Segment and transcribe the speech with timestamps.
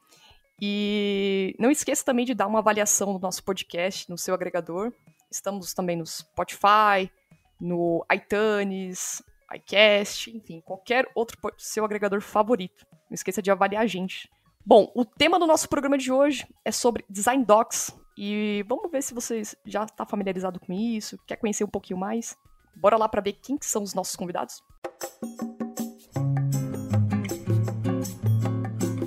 [0.61, 4.93] E não esqueça também de dar uma avaliação no nosso podcast, no seu agregador.
[5.31, 7.11] Estamos também no Spotify,
[7.59, 9.23] no iTunes,
[9.55, 12.85] iCast, enfim, qualquer outro seu agregador favorito.
[13.09, 14.29] Não esqueça de avaliar a gente.
[14.63, 19.01] Bom, o tema do nosso programa de hoje é sobre design docs e vamos ver
[19.01, 22.37] se vocês já estão tá familiarizado com isso, quer conhecer um pouquinho mais.
[22.75, 24.61] Bora lá para ver quem são os nossos convidados.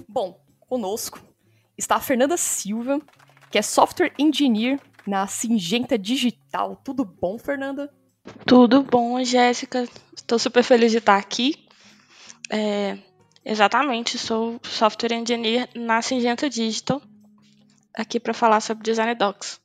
[0.08, 1.20] Bom, conosco
[1.78, 3.00] está a Fernanda Silva,
[3.52, 6.74] que é software engineer na Singenta Digital.
[6.84, 7.94] Tudo bom, Fernanda?
[8.44, 9.88] Tudo bom, Jéssica.
[10.12, 11.68] Estou super feliz de estar aqui.
[12.50, 12.98] É,
[13.44, 17.00] exatamente, sou software engineer na Singenta Digital,
[17.94, 19.60] aqui para falar sobre design docs.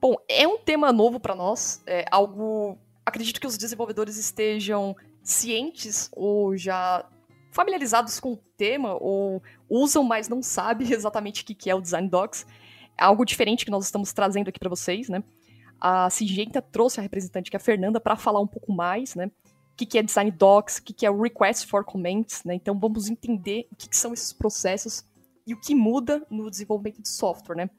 [0.00, 2.78] Bom, é um tema novo para nós, é algo.
[3.04, 7.04] Acredito que os desenvolvedores estejam cientes ou já
[7.52, 12.08] familiarizados com o tema ou usam, mas não sabem exatamente o que é o design
[12.08, 12.46] docs.
[12.96, 15.22] É algo diferente que nós estamos trazendo aqui para vocês, né?
[15.80, 19.30] A Singenta trouxe a representante, que é a Fernanda, para falar um pouco mais, né?
[19.72, 22.54] O que, é design docs, o que, é request for comments, né?
[22.54, 25.04] Então vamos entender o que são esses processos
[25.48, 27.70] e o que muda no desenvolvimento de software, né?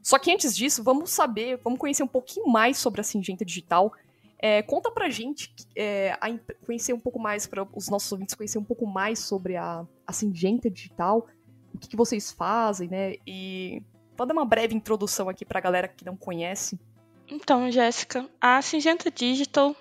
[0.00, 3.92] Só que antes disso, vamos saber, vamos conhecer um pouquinho mais sobre a Singenta Digital.
[4.38, 6.28] É, conta pra gente, é, a,
[6.64, 10.12] conhecer um pouco mais, para os nossos ouvintes conhecer um pouco mais sobre a, a
[10.12, 11.26] Singenta Digital,
[11.74, 13.16] o que, que vocês fazem, né?
[13.26, 13.82] E
[14.16, 16.78] vou dar uma breve introdução aqui pra galera que não conhece.
[17.26, 19.74] Então, Jéssica, a Singenta Digital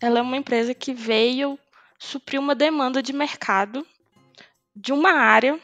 [0.00, 1.58] ela é uma empresa que veio
[1.98, 3.84] suprir uma demanda de mercado
[4.74, 5.58] de uma área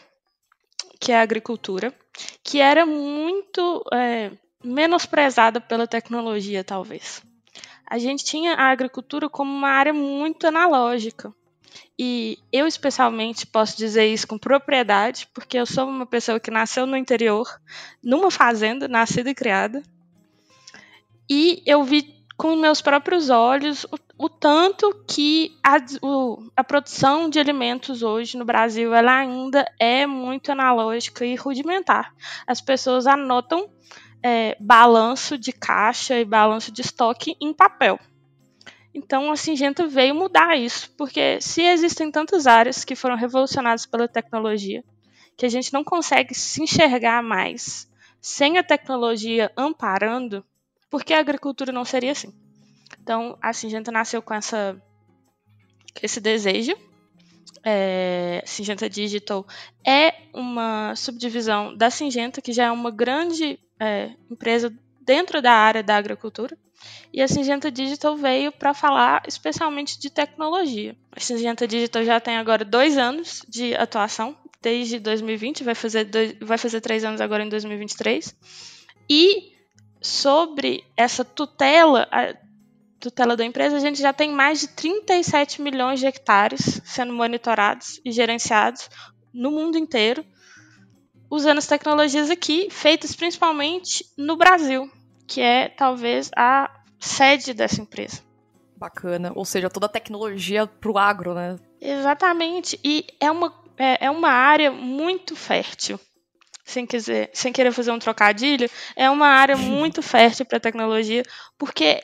[1.05, 1.93] que é a agricultura,
[2.43, 4.31] que era muito é,
[4.65, 7.23] menosprezada pela tecnologia, talvez.
[7.87, 11.31] A gente tinha a agricultura como uma área muito analógica.
[11.99, 16.87] E eu, especialmente, posso dizer isso com propriedade, porque eu sou uma pessoa que nasceu
[16.87, 17.47] no interior,
[18.03, 19.83] numa fazenda, nascida e criada.
[21.29, 27.29] E eu vi com meus próprios olhos o, o tanto que a, o, a, produção
[27.29, 32.13] de alimentos hoje no Brasil ela ainda é muito analógica e rudimentar.
[32.47, 33.71] As pessoas anotam
[34.23, 37.99] é, balanço de caixa e balanço de estoque em papel.
[38.93, 44.09] Então a Singenta veio mudar isso, porque se existem tantas áreas que foram revolucionadas pela
[44.09, 44.85] tecnologia,
[45.37, 47.89] que a gente não consegue se enxergar mais
[48.21, 50.45] sem a tecnologia amparando,
[50.95, 52.33] porque a agricultura não seria assim.
[53.03, 54.81] Então, a Singenta nasceu com essa,
[56.01, 56.73] esse desejo.
[57.65, 59.45] É, Singenta Digital
[59.85, 65.83] é uma subdivisão da Singenta, que já é uma grande é, empresa dentro da área
[65.83, 66.57] da agricultura.
[67.13, 70.95] E a Singenta Digital veio para falar especialmente de tecnologia.
[71.11, 76.37] A Singenta Digital já tem agora dois anos de atuação, desde 2020, vai fazer, dois,
[76.41, 78.33] vai fazer três anos agora em 2023.
[79.11, 79.54] E
[80.05, 82.35] sobre essa tutela, a
[83.01, 88.01] tutela da empresa, a gente já tem mais de 37 milhões de hectares sendo monitorados
[88.05, 88.91] e gerenciados
[89.33, 90.23] no mundo inteiro,
[91.31, 94.91] usando as tecnologias aqui, feitas principalmente no Brasil,
[95.27, 96.71] que é talvez a
[97.01, 98.23] sede dessa empresa.
[98.77, 101.57] Bacana, ou seja, toda a tecnologia para o agro, né?
[101.81, 105.99] Exatamente, e é uma, é, é uma área muito fértil
[106.65, 111.23] sem, quiser, sem querer fazer um trocadilho, é uma área muito fértil para tecnologia,
[111.59, 112.01] porque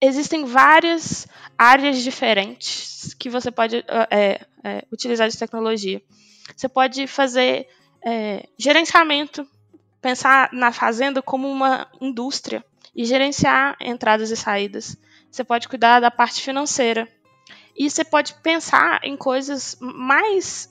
[0.00, 1.26] existem várias
[1.56, 6.02] áreas diferentes que você pode é, é, utilizar de tecnologia.
[6.56, 7.66] Você pode fazer
[8.04, 9.46] é, gerenciamento,
[10.00, 12.64] pensar na fazenda como uma indústria
[12.94, 14.96] e gerenciar entradas e saídas.
[15.30, 17.08] Você pode cuidar da parte financeira.
[17.76, 20.68] E você pode pensar em coisas mais.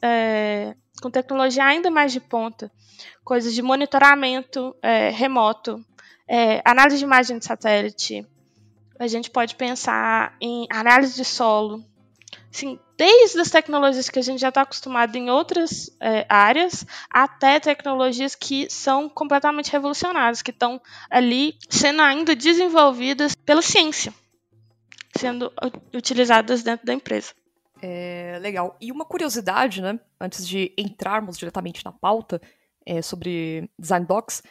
[1.01, 2.71] Com tecnologia ainda mais de ponta.
[3.23, 5.83] Coisas de monitoramento é, remoto,
[6.27, 8.25] é, análise de imagem de satélite.
[8.99, 11.83] A gente pode pensar em análise de solo.
[12.51, 17.59] Assim, desde as tecnologias que a gente já está acostumado em outras é, áreas, até
[17.59, 24.11] tecnologias que são completamente revolucionárias, que estão ali sendo ainda desenvolvidas pela ciência,
[25.15, 25.53] sendo
[25.93, 27.33] utilizadas dentro da empresa.
[27.81, 28.75] É, legal.
[28.81, 32.41] E uma curiosidade, né, antes de entrarmos diretamente na pauta
[32.85, 34.41] é, sobre design docs,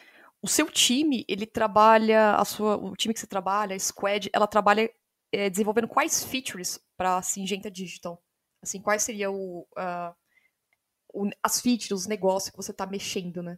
[0.41, 4.47] o seu time, ele trabalha, a sua, o time que você trabalha, a Squad, ela
[4.47, 4.89] trabalha
[5.31, 8.21] é, desenvolvendo quais features para a Singenta Digital?
[8.61, 10.15] Assim, quais seriam uh,
[11.43, 13.57] as features, os negócios que você está mexendo, né?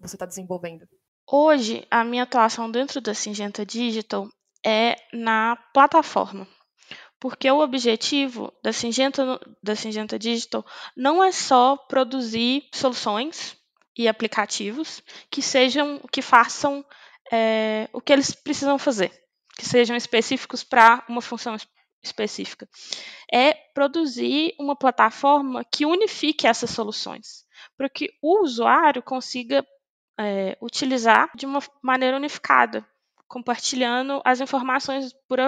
[0.00, 0.88] Você está desenvolvendo?
[1.30, 4.28] Hoje, a minha atuação dentro da Singenta Digital
[4.64, 6.46] é na plataforma.
[7.22, 10.66] Porque o objetivo da Singenta, da Singenta Digital
[10.96, 13.56] não é só produzir soluções
[13.96, 16.84] e aplicativos que sejam, que façam
[17.32, 19.12] é, o que eles precisam fazer,
[19.56, 21.56] que sejam específicos para uma função
[22.02, 22.68] específica.
[23.32, 27.44] É produzir uma plataforma que unifique essas soluções,
[27.76, 29.64] para que o usuário consiga
[30.18, 32.84] é, utilizar de uma maneira unificada,
[33.32, 35.38] compartilhando as informações por,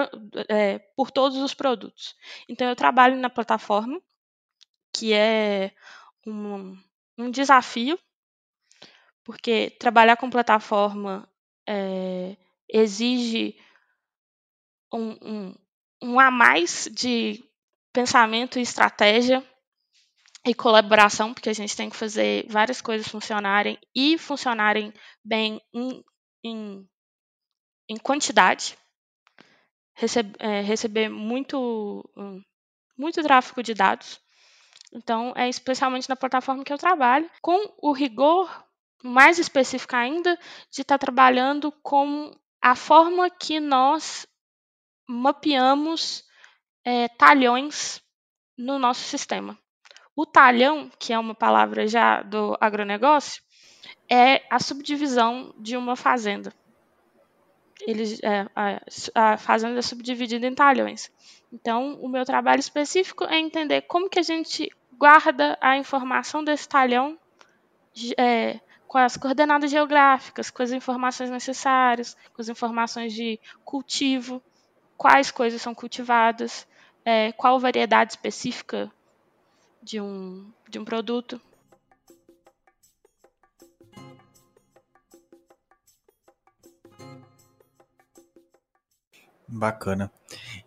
[0.49, 2.15] é, por todos os produtos.
[2.49, 4.01] Então, eu trabalho na plataforma,
[4.91, 5.71] que é
[6.25, 6.75] um,
[7.15, 7.99] um desafio,
[9.23, 11.29] porque trabalhar com plataforma
[11.69, 12.35] é,
[12.67, 13.55] exige
[14.91, 15.55] um, um,
[16.01, 17.43] um a mais de
[17.93, 19.47] pensamento e estratégia
[20.43, 24.91] e colaboração, porque a gente tem que fazer várias coisas funcionarem e funcionarem
[25.23, 26.03] bem em,
[26.43, 26.89] em,
[27.87, 28.77] em quantidade,
[30.39, 32.03] é, receber muito,
[32.97, 34.19] muito tráfego de dados.
[34.93, 38.65] Então, é especialmente na plataforma que eu trabalho, com o rigor
[39.03, 40.37] mais específico ainda
[40.71, 44.25] de estar trabalhando com a forma que nós
[45.07, 46.23] mapeamos
[46.83, 48.01] é, talhões
[48.57, 49.57] no nosso sistema.
[50.15, 53.43] O talhão, que é uma palavra já do agronegócio,
[54.09, 56.53] é a subdivisão de uma fazenda.
[57.81, 58.81] Eles, é, a,
[59.13, 61.11] a fazenda é subdividida em talhões.
[61.51, 66.67] Então, o meu trabalho específico é entender como que a gente guarda a informação desse
[66.67, 67.17] talhão
[68.17, 74.41] é, com as coordenadas geográficas, com as informações necessárias, com as informações de cultivo,
[74.97, 76.67] quais coisas são cultivadas,
[77.03, 78.91] é, qual variedade específica
[79.81, 81.39] de um, de um produto.
[89.47, 90.11] Bacana.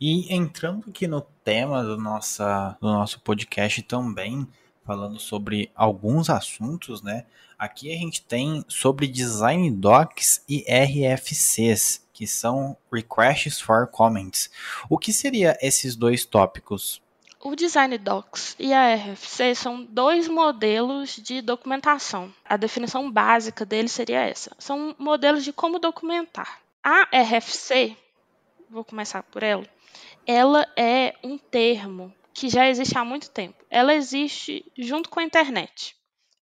[0.01, 4.47] E entrando aqui no tema do, nossa, do nosso podcast também,
[4.85, 7.27] falando sobre alguns assuntos, né?
[7.59, 14.51] Aqui a gente tem sobre design docs e RFCs, que são requests for comments.
[14.89, 17.03] O que seria esses dois tópicos?
[17.41, 22.33] O Design Docs e a RFC são dois modelos de documentação.
[22.45, 26.61] A definição básica deles seria essa: são modelos de como documentar.
[26.83, 27.97] A RFC,
[28.71, 29.67] vou começar por ela,
[30.27, 33.65] ela é um termo que já existe há muito tempo.
[33.71, 35.99] Ela existe junto com a internet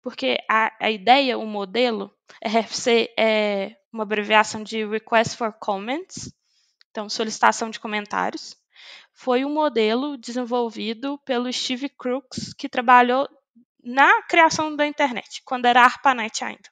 [0.06, 2.16] porque a, a ideia, o modelo,
[2.46, 6.32] RFC é uma abreviação de Request for Comments,
[6.92, 8.56] então solicitação de comentários.
[9.16, 13.28] Foi um modelo desenvolvido pelo Steve Crooks, que trabalhou
[13.84, 16.70] na criação da internet, quando era ARPANET ainda.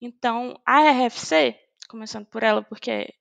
[0.00, 1.56] Então, a RFC,
[1.88, 3.14] começando por ela, porque é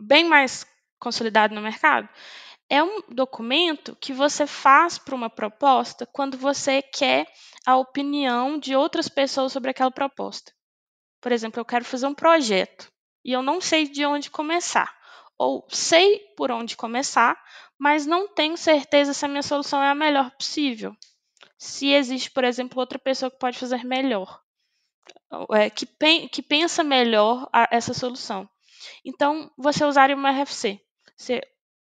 [0.00, 0.64] bem mais
[0.98, 2.08] consolidado no mercado,
[2.68, 7.26] é um documento que você faz para uma proposta quando você quer
[7.66, 10.52] a opinião de outras pessoas sobre aquela proposta.
[11.20, 12.90] Por exemplo, eu quero fazer um projeto
[13.24, 14.92] e eu não sei de onde começar.
[15.38, 17.40] Ou sei por onde começar,
[17.78, 20.96] mas não tenho certeza se a minha solução é a melhor possível.
[21.58, 24.41] Se existe, por exemplo, outra pessoa que pode fazer melhor,
[25.54, 25.86] é, que,
[26.28, 28.48] que pensa melhor a, essa solução.
[29.04, 30.80] Então, você usaria uma RFC.
[31.16, 31.40] Você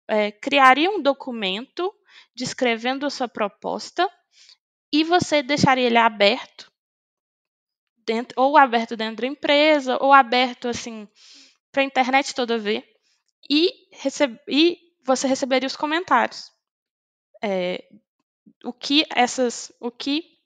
[0.06, 1.92] é, criaria um documento
[2.34, 4.08] descrevendo a sua proposta
[4.92, 6.72] e você deixaria ele aberto,
[8.06, 11.06] dentro, ou aberto dentro da empresa, ou aberto assim
[11.70, 12.84] para a internet toda ver,
[13.50, 13.70] e,
[14.48, 16.50] e você receberia os comentários.
[17.42, 17.84] É,
[18.64, 20.37] o que essas, o que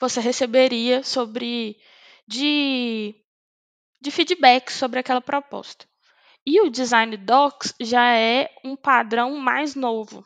[0.00, 1.76] você receberia sobre
[2.26, 3.14] de,
[4.00, 5.86] de feedback sobre aquela proposta.
[6.44, 10.24] E o Design Docs já é um padrão mais novo.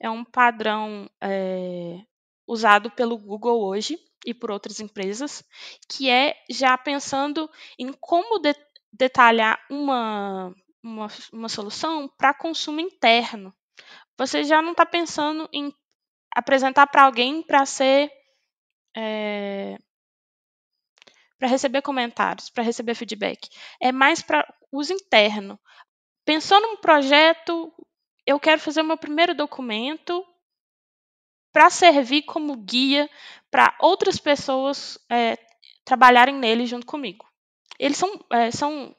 [0.00, 2.00] é um padrão é,
[2.46, 5.42] usado pelo Google hoje e por outras empresas,
[5.88, 7.48] que é já pensando
[7.78, 8.54] em como de,
[8.92, 13.54] detalhar uma, uma, uma solução para consumo interno.
[14.18, 15.72] Você já não está pensando em
[16.34, 18.10] apresentar para alguém para ser.
[18.96, 19.78] É,
[21.38, 23.48] para receber comentários, para receber feedback.
[23.80, 25.58] É mais para uso interno.
[26.24, 27.72] Pensou num projeto,
[28.26, 30.24] eu quero fazer o meu primeiro documento
[31.52, 33.08] para servir como guia
[33.50, 35.38] para outras pessoas é,
[35.84, 37.26] trabalharem nele junto comigo.
[37.78, 38.96] Eles são, é, são,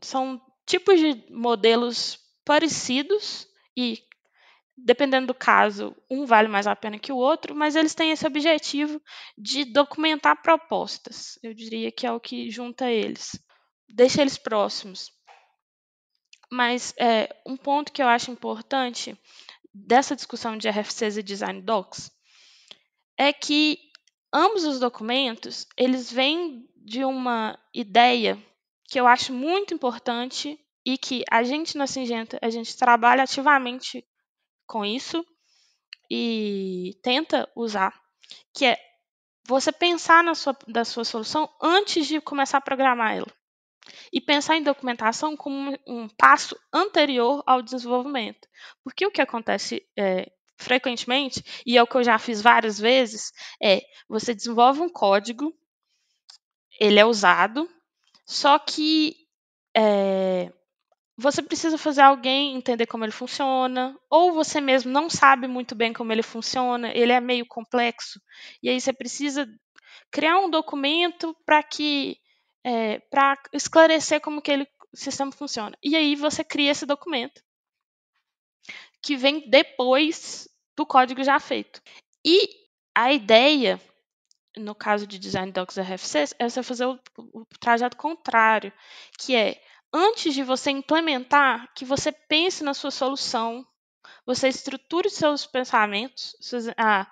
[0.00, 3.46] são tipos de modelos parecidos
[3.76, 4.02] e
[4.84, 8.26] dependendo do caso, um vale mais a pena que o outro, mas eles têm esse
[8.26, 9.00] objetivo
[9.36, 11.38] de documentar propostas.
[11.42, 13.38] Eu diria que é o que junta eles.
[13.88, 15.10] Deixa eles próximos.
[16.50, 19.16] Mas é, um ponto que eu acho importante
[19.72, 22.10] dessa discussão de RFCs e Design Docs
[23.16, 23.78] é que
[24.32, 28.42] ambos os documentos eles vêm de uma ideia
[28.84, 34.04] que eu acho muito importante e que a gente na Singenta a gente trabalha ativamente
[34.70, 35.26] com isso
[36.08, 37.92] e tenta usar,
[38.54, 38.78] que é
[39.44, 43.26] você pensar na sua, da sua solução antes de começar a programar ela.
[44.12, 48.46] E pensar em documentação como um, passo anterior ao desenvolvimento.
[48.84, 53.32] Porque o que acontece é, frequentemente, e é o que eu já fiz várias vezes,
[53.60, 55.52] é você desenvolve um código,
[56.78, 57.68] ele é usado,
[58.24, 59.16] só que
[59.76, 60.52] é,
[61.20, 65.92] você precisa fazer alguém entender como ele funciona, ou você mesmo não sabe muito bem
[65.92, 68.20] como ele funciona, ele é meio complexo,
[68.62, 69.46] e aí você precisa
[70.10, 72.16] criar um documento para que
[72.64, 75.76] é, para esclarecer como que ele, o sistema funciona.
[75.82, 77.42] E aí você cria esse documento
[79.02, 81.82] que vem depois do código já feito.
[82.24, 82.48] E
[82.94, 83.80] a ideia,
[84.56, 88.72] no caso de design docs RFCs, é você fazer o, o trajeto contrário,
[89.18, 89.60] que é
[89.92, 93.66] antes de você implementar, que você pense na sua solução,
[94.24, 96.36] você estruture seus pensamentos,
[96.76, 97.10] ah,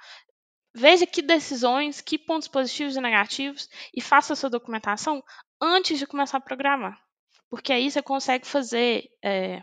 [0.74, 5.22] veja que decisões, que pontos positivos e negativos e faça sua documentação
[5.60, 7.00] antes de começar a programar.
[7.50, 9.62] Porque aí você consegue fazer é,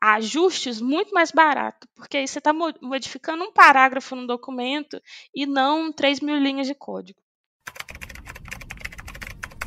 [0.00, 5.00] ajustes muito mais barato, porque aí você está modificando um parágrafo no documento
[5.34, 7.20] e não 3 mil linhas de código.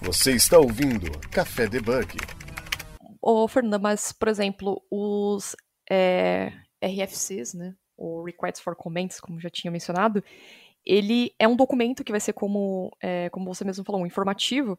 [0.04, 2.18] Você está ouvindo Café Debug.
[3.22, 5.56] Ô, Fernanda, mas, por exemplo, os
[5.88, 10.24] é, RFCs, né, o Requests for Comments, como já tinha mencionado,
[10.84, 14.78] ele é um documento que vai ser como, é, como você mesmo falou, um informativo,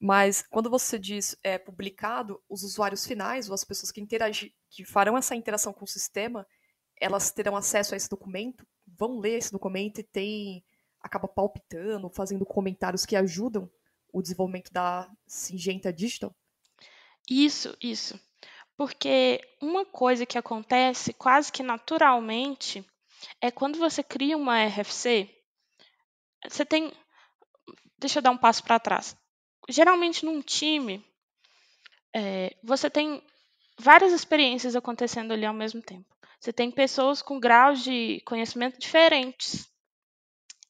[0.00, 4.84] mas quando você diz é, publicado, os usuários finais, ou as pessoas que, interagir, que
[4.84, 6.44] farão essa interação com o sistema,
[7.00, 8.66] elas terão acesso a esse documento,
[8.98, 10.64] vão ler esse documento e tem,
[11.00, 13.70] acaba palpitando, fazendo comentários que ajudam
[14.14, 16.32] o desenvolvimento da Singenta Digital?
[17.28, 18.18] Isso, isso.
[18.76, 22.84] Porque uma coisa que acontece quase que naturalmente
[23.40, 25.28] é quando você cria uma RFC,
[26.48, 26.92] você tem.
[27.98, 29.16] Deixa eu dar um passo para trás.
[29.68, 31.04] Geralmente, num time,
[32.14, 33.22] é, você tem
[33.78, 36.06] várias experiências acontecendo ali ao mesmo tempo.
[36.38, 39.66] Você tem pessoas com graus de conhecimento diferentes.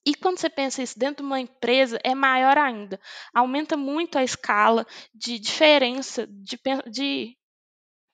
[0.07, 3.01] E quando você pensa isso dentro de uma empresa, é maior ainda.
[3.33, 6.59] Aumenta muito a escala de diferença de,
[6.91, 7.37] de,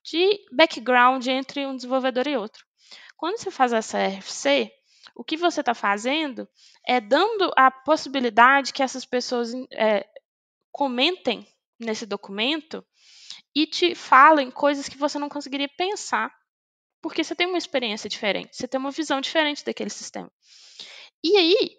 [0.05, 2.65] de background entre um desenvolvedor e outro.
[3.17, 4.73] Quando você faz essa RFC,
[5.15, 6.49] o que você está fazendo
[6.87, 10.09] é dando a possibilidade que essas pessoas é,
[10.71, 11.47] comentem
[11.79, 12.85] nesse documento
[13.55, 16.33] e te falem coisas que você não conseguiria pensar,
[17.03, 20.31] porque você tem uma experiência diferente, você tem uma visão diferente daquele sistema.
[21.23, 21.77] E aí,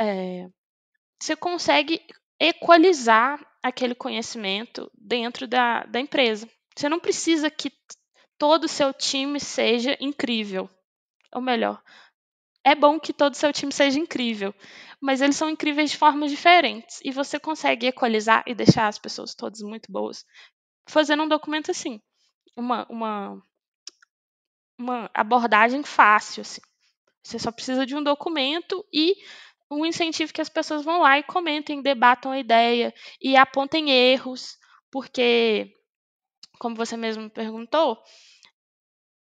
[0.00, 0.48] é,
[1.20, 2.00] você consegue
[2.40, 6.48] equalizar aquele conhecimento dentro da, da empresa.
[6.76, 7.72] Você não precisa que
[8.38, 10.70] todo o seu time seja incrível.
[11.34, 11.82] Ou melhor,
[12.64, 14.54] é bom que todo o seu time seja incrível,
[15.00, 17.00] mas eles são incríveis de formas diferentes.
[17.04, 20.24] E você consegue equalizar e deixar as pessoas todas muito boas
[20.88, 22.00] fazendo um documento assim.
[22.56, 23.42] Uma, uma,
[24.78, 26.40] uma abordagem fácil.
[26.40, 26.60] Assim.
[27.22, 29.14] Você só precisa de um documento e
[29.70, 34.58] um incentivo que as pessoas vão lá e comentem, debatam a ideia e apontem erros,
[34.90, 35.72] porque,
[36.58, 38.02] como você mesmo perguntou,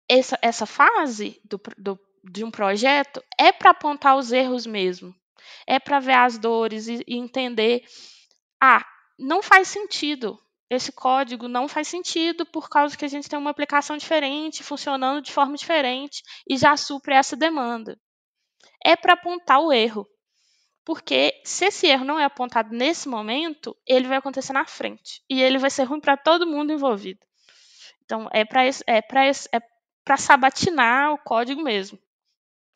[0.10, 5.16] essa, essa fase do, do, de um projeto é para apontar os erros mesmo,
[5.68, 7.84] é para ver as dores e, e entender,
[8.62, 8.86] ah,
[9.18, 10.40] não faz sentido
[10.72, 15.22] esse código não faz sentido por causa que a gente tem uma aplicação diferente, funcionando
[15.22, 18.00] de forma diferente e já supre essa demanda.
[18.82, 20.08] É para apontar o erro.
[20.84, 25.24] Porque se esse erro não é apontado nesse momento, ele vai acontecer na frente.
[25.30, 27.20] E ele vai ser ruim para todo mundo envolvido.
[28.04, 29.02] Então, é para é
[29.52, 31.98] é sabatinar o código mesmo.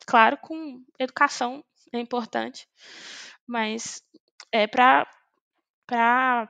[0.06, 2.68] Claro, com educação é importante,
[3.46, 4.02] mas
[4.52, 5.06] é para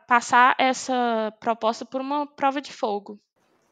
[0.06, 3.18] passar essa proposta por uma prova de fogo.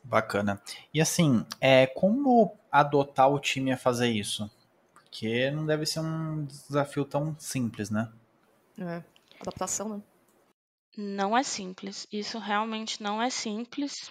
[0.03, 0.61] Bacana.
[0.93, 4.51] E assim, é como adotar o time a fazer isso?
[5.15, 8.13] Porque não deve ser um desafio tão simples, né?
[8.77, 9.01] É,
[9.41, 10.03] adaptação, né?
[10.97, 12.05] Não é simples.
[12.11, 14.11] Isso realmente não é simples.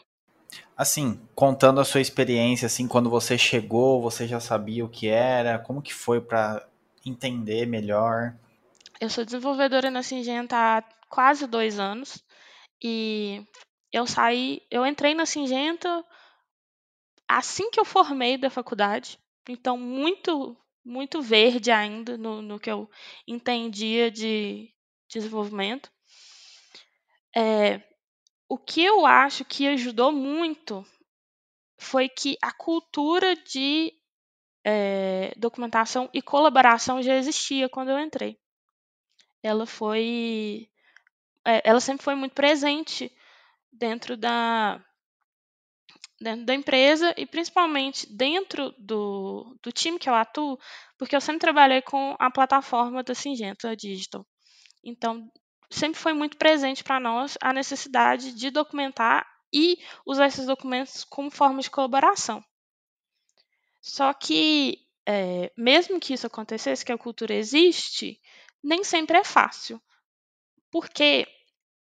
[0.78, 5.60] Assim, contando a sua experiência, assim, quando você chegou, você já sabia o que era?
[5.60, 6.66] Como que foi para
[7.06, 8.38] entender melhor?
[8.98, 12.24] Eu sou desenvolvedora na Singenta há quase dois anos
[12.82, 13.46] e
[13.92, 16.02] eu saí, eu entrei na Singenta
[17.28, 19.20] assim que eu formei da faculdade,
[19.50, 22.90] então muito muito verde ainda no, no que eu
[23.28, 24.74] entendia de
[25.08, 25.92] desenvolvimento.
[27.36, 27.82] É,
[28.48, 30.86] o que eu acho que ajudou muito
[31.78, 33.94] foi que a cultura de
[34.64, 38.38] é, documentação e colaboração já existia quando eu entrei.
[39.42, 40.70] Ela foi,
[41.46, 43.12] é, ela sempre foi muito presente
[43.72, 44.84] dentro da
[46.20, 50.58] dentro da empresa e principalmente dentro do, do time que eu atuo,
[50.98, 54.26] porque eu sempre trabalhei com a plataforma da Singenta Digital.
[54.84, 55.30] Então,
[55.70, 61.30] sempre foi muito presente para nós a necessidade de documentar e usar esses documentos como
[61.30, 62.44] forma de colaboração.
[63.82, 68.20] Só que, é, mesmo que isso acontecesse, que a cultura existe,
[68.64, 69.82] nem sempre é fácil.
[70.72, 71.28] Porque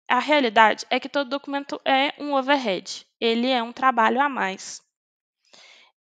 [0.10, 3.06] a realidade é que todo documento é um overhead.
[3.20, 4.82] Ele é um trabalho a mais.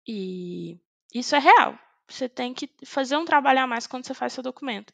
[0.07, 0.79] E
[1.13, 1.77] isso é real.
[2.07, 4.93] Você tem que fazer um trabalho a mais quando você faz seu documento.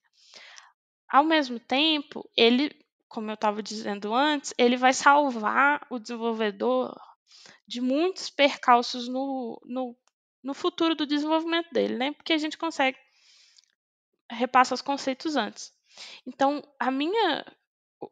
[1.08, 2.70] Ao mesmo tempo, ele
[3.16, 6.94] como eu estava dizendo antes, ele vai salvar o desenvolvedor
[7.66, 9.96] de muitos percalços no, no,
[10.44, 12.12] no futuro do desenvolvimento dele, né?
[12.12, 12.98] Porque a gente consegue
[14.30, 15.74] repassar os conceitos antes.
[16.28, 17.46] Então, a minha,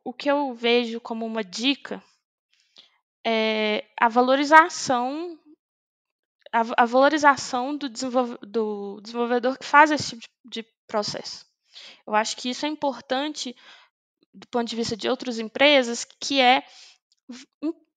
[0.04, 2.04] o que eu vejo como uma dica
[3.26, 5.40] é a valorização
[6.52, 11.46] a, a valorização do, desenvolve, do, desenvolvedor que faz esse tipo de, de processo.
[12.06, 13.56] Eu acho que isso é importante
[14.34, 16.64] do ponto de vista de outras empresas, que é,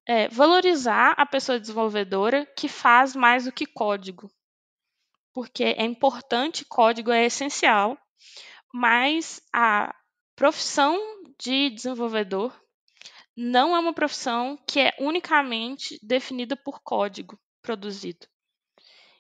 [0.07, 4.31] é valorizar a pessoa desenvolvedora que faz mais do que código.
[5.33, 7.99] Porque é importante, código é essencial,
[8.73, 9.95] mas a
[10.35, 10.99] profissão
[11.39, 12.55] de desenvolvedor
[13.37, 18.27] não é uma profissão que é unicamente definida por código produzido.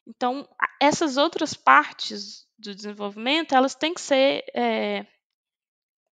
[0.06, 0.48] Então,
[0.80, 5.06] essas outras partes do desenvolvimento, elas têm que ser é,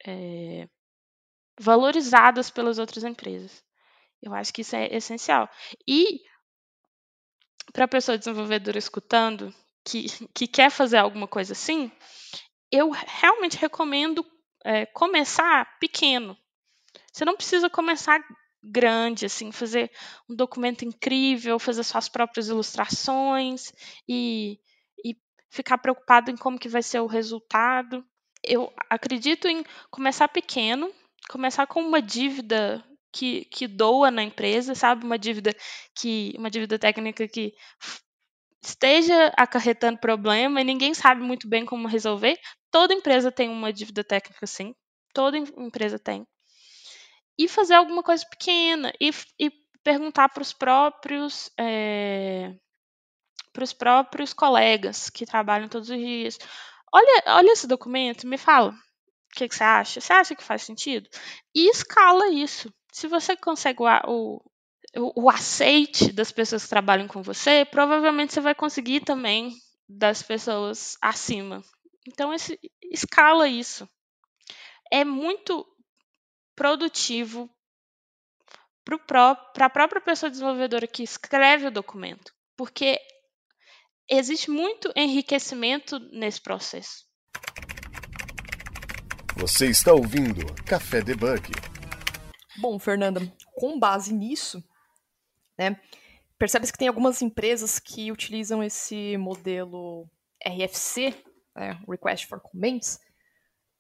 [0.06, 0.68] é,
[1.58, 3.64] valorizadas pelas outras empresas.
[4.20, 5.48] Eu acho que isso é essencial.
[5.88, 6.20] E
[7.72, 11.90] para a pessoa desenvolvedora escutando que, que quer fazer alguma coisa assim,
[12.70, 14.24] eu realmente recomendo
[14.64, 16.37] é, começar pequeno.
[17.12, 18.20] Você não precisa começar
[18.62, 19.90] grande, assim, fazer
[20.29, 23.72] um documento incrível, fazer suas próprias ilustrações
[24.09, 24.59] e,
[25.05, 25.14] e
[25.50, 28.05] ficar preocupado em como que vai ser o resultado.
[28.42, 30.90] Eu acredito em começar pequeno,
[31.29, 35.05] começar com uma dívida que, que doa na empresa, sabe?
[35.05, 35.55] Uma dívida
[35.94, 37.55] que uma dívida técnica que
[38.62, 42.38] esteja acarretando problema e ninguém sabe muito bem como resolver.
[42.74, 44.74] Toda empresa tem uma dívida técnica, sim.
[45.12, 46.26] Toda empresa tem.
[47.38, 49.48] E fazer alguma coisa pequena e, e
[49.84, 52.52] perguntar para os próprios é,
[53.52, 56.37] para os próprios colegas que trabalham todos os dias.
[56.92, 58.70] Olha, olha esse documento, me fala.
[58.72, 60.00] O que, que, você acha?
[60.00, 61.08] Você acha que faz sentido?
[61.54, 62.74] E escala isso.
[62.92, 64.42] Se você consegue o,
[64.96, 69.52] o, o aceite das pessoas que trabalham com você, provavelmente você vai conseguir também
[69.88, 71.62] das pessoas acima.
[72.06, 73.88] Então, esse, escala isso.
[74.92, 75.66] É muito
[76.54, 77.50] produtivo
[79.06, 82.98] para a própria pessoa desenvolvedora que escreve o documento, porque
[84.08, 87.04] existe muito enriquecimento nesse processo.
[89.36, 91.50] Você está ouvindo Café Debug.
[92.58, 93.20] Bom, Fernanda,
[93.56, 94.62] com base nisso,
[95.58, 95.80] né,
[96.38, 100.08] percebe-se que tem algumas empresas que utilizam esse modelo
[100.46, 101.14] RFC,
[101.54, 103.00] né, Request for Comments,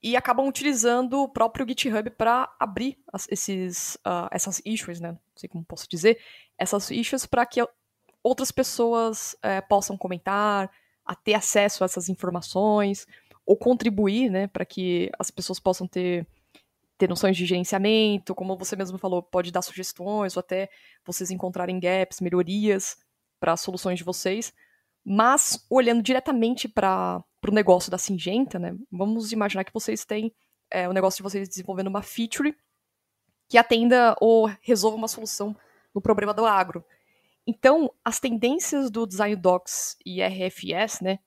[0.02, 5.12] e acabam utilizando o próprio GitHub para abrir as, esses, uh, essas issues, né?
[5.12, 6.20] Não sei como posso dizer,
[6.58, 7.66] essas issues para que
[8.22, 10.70] outras pessoas uh, possam comentar,
[11.04, 13.06] a ter acesso a essas informações
[13.44, 16.26] ou contribuir, né, para que as pessoas possam ter
[16.96, 20.70] ter noções de gerenciamento, como você mesmo falou, pode dar sugestões ou até
[21.04, 22.96] vocês encontrarem gaps, melhorias
[23.40, 24.54] para soluções de vocês.
[25.04, 30.34] Mas olhando diretamente para o negócio da Singenta, né, vamos imaginar que vocês têm
[30.70, 32.56] é, o negócio de vocês desenvolvendo uma feature
[33.48, 35.54] que atenda ou resolva uma solução
[35.94, 36.84] no problema do agro.
[37.46, 41.18] Então, as tendências do Design Docs e RFS, né,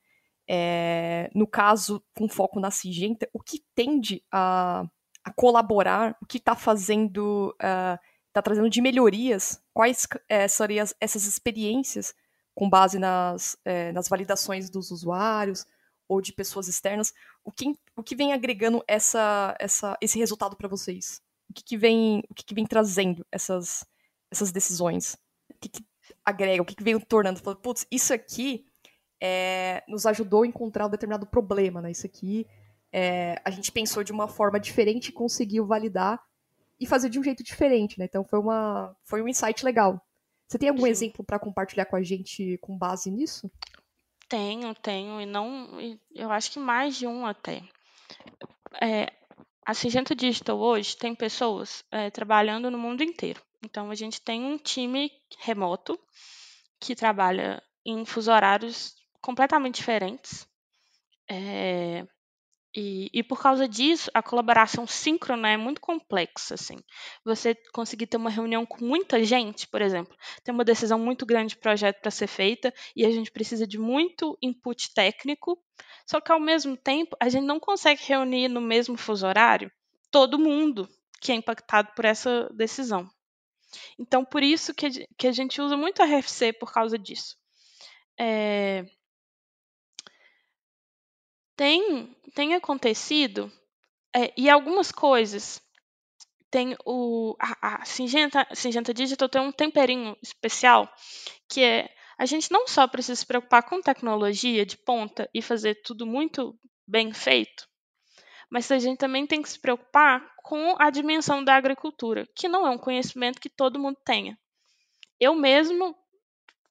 [0.50, 4.84] é, no caso, com foco na Singenta, o que tende a,
[5.24, 11.26] a colaborar, o que está fazendo, está uh, trazendo de melhorias, quais é, seriam essas
[11.26, 12.16] experiências
[12.58, 15.64] com base nas, é, nas validações dos usuários
[16.08, 17.14] ou de pessoas externas,
[17.46, 21.22] o que, o que vem agregando essa, essa, esse resultado para vocês?
[21.48, 23.86] O que, que, vem, o que, que vem trazendo essas,
[24.32, 25.20] essas decisões?
[25.52, 25.86] O que, que
[26.26, 26.64] agrega?
[26.64, 27.40] O que, que veio tornando?
[27.58, 28.66] Putz, isso aqui
[29.22, 31.92] é, nos ajudou a encontrar um determinado problema, né?
[31.92, 32.48] Isso aqui
[32.92, 36.20] é, a gente pensou de uma forma diferente conseguiu validar
[36.80, 38.06] e fazer de um jeito diferente, né?
[38.06, 40.04] Então foi, uma, foi um insight legal.
[40.48, 40.90] Você tem algum Sim.
[40.90, 43.52] exemplo para compartilhar com a gente com base nisso?
[44.30, 45.78] Tenho, tenho, e não.
[46.14, 47.64] Eu acho que mais de um até.
[48.82, 49.12] É,
[49.66, 53.42] a Singenta Digital hoje tem pessoas é, trabalhando no mundo inteiro.
[53.64, 56.00] Então a gente tem um time remoto
[56.80, 60.48] que trabalha em fuso horários completamente diferentes.
[61.30, 62.06] É,
[62.80, 66.78] e, e, por causa disso, a colaboração síncrona é muito complexa, assim.
[67.26, 71.56] Você conseguir ter uma reunião com muita gente, por exemplo, tem uma decisão muito grande
[71.56, 75.58] de projeto para ser feita e a gente precisa de muito input técnico,
[76.06, 79.72] só que ao mesmo tempo a gente não consegue reunir no mesmo fuso horário
[80.12, 80.88] todo mundo
[81.20, 83.10] que é impactado por essa decisão.
[83.98, 87.36] Então, por isso que, que a gente usa muito a RFC por causa disso.
[88.20, 88.86] É,
[91.58, 93.52] tem, tem acontecido,
[94.16, 95.62] é, e algumas coisas.
[96.50, 97.36] Tem o.
[97.42, 100.90] A, a Singenta, Singenta Digital tem um temperinho especial,
[101.50, 101.90] que é.
[102.18, 106.58] A gente não só precisa se preocupar com tecnologia de ponta e fazer tudo muito
[106.88, 107.68] bem feito,
[108.50, 112.66] mas a gente também tem que se preocupar com a dimensão da agricultura, que não
[112.66, 114.36] é um conhecimento que todo mundo tenha.
[115.20, 115.96] Eu mesmo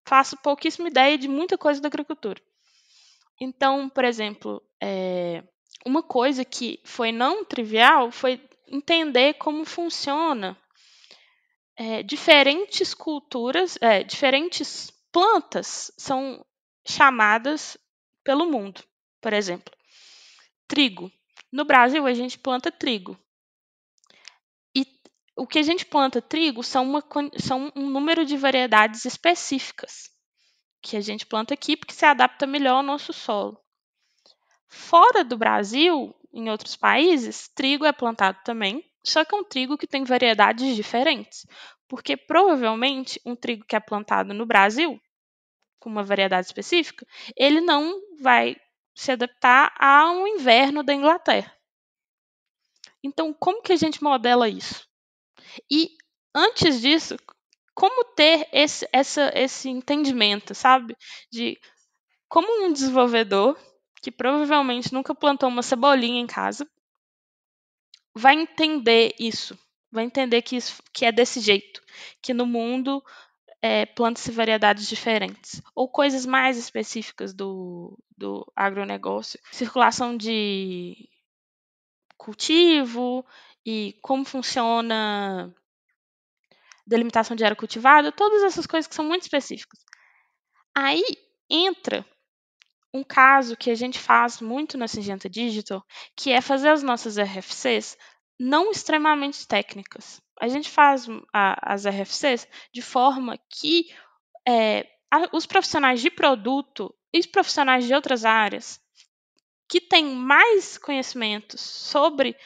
[0.04, 2.40] faço pouquíssima ideia de muita coisa da agricultura.
[3.40, 5.42] Então, por exemplo, é,
[5.84, 10.58] uma coisa que foi não trivial foi entender como funciona
[11.76, 16.44] é, diferentes culturas, é, diferentes plantas são
[16.86, 17.76] chamadas
[18.24, 18.82] pelo mundo.
[19.20, 19.72] Por exemplo,
[20.66, 21.12] trigo.
[21.52, 23.18] No Brasil, a gente planta trigo.
[24.74, 24.84] E
[25.36, 27.04] o que a gente planta trigo são, uma,
[27.38, 30.15] são um número de variedades específicas
[30.86, 33.60] que a gente planta aqui porque se adapta melhor ao nosso solo.
[34.68, 39.76] Fora do Brasil, em outros países, trigo é plantado também, só que é um trigo
[39.76, 41.44] que tem variedades diferentes,
[41.88, 45.00] porque provavelmente um trigo que é plantado no Brasil,
[45.80, 47.04] com uma variedade específica,
[47.36, 48.56] ele não vai
[48.94, 51.52] se adaptar ao inverno da Inglaterra.
[53.02, 54.88] Então, como que a gente modela isso?
[55.68, 55.90] E
[56.34, 57.16] antes disso,
[57.76, 60.96] como ter esse, essa, esse entendimento, sabe?
[61.30, 61.60] De
[62.26, 63.54] como um desenvolvedor
[64.00, 66.66] que provavelmente nunca plantou uma cebolinha em casa
[68.14, 69.58] vai entender isso,
[69.92, 71.82] vai entender que, isso, que é desse jeito,
[72.22, 73.04] que no mundo
[73.60, 81.10] é, planta-se variedades diferentes, ou coisas mais específicas do, do agronegócio, circulação de
[82.16, 83.22] cultivo
[83.66, 85.54] e como funciona
[86.86, 89.80] delimitação de área cultivada, todas essas coisas que são muito específicas.
[90.74, 91.02] Aí
[91.50, 92.04] entra
[92.92, 95.84] um caso que a gente faz muito na Singenta Digital,
[96.16, 97.96] que é fazer as nossas RFCs
[98.38, 100.20] não extremamente técnicas.
[100.40, 103.90] A gente faz a, as RFCs de forma que
[104.46, 108.80] é, a, os profissionais de produto e os profissionais de outras áreas
[109.68, 112.36] que têm mais conhecimentos sobre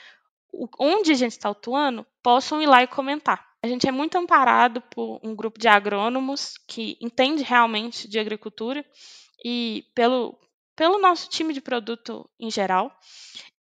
[0.52, 3.49] o, onde a gente está atuando possam ir lá e comentar.
[3.62, 8.84] A gente é muito amparado por um grupo de agrônomos que entende realmente de agricultura
[9.44, 10.38] e pelo,
[10.74, 12.90] pelo nosso time de produto em geral.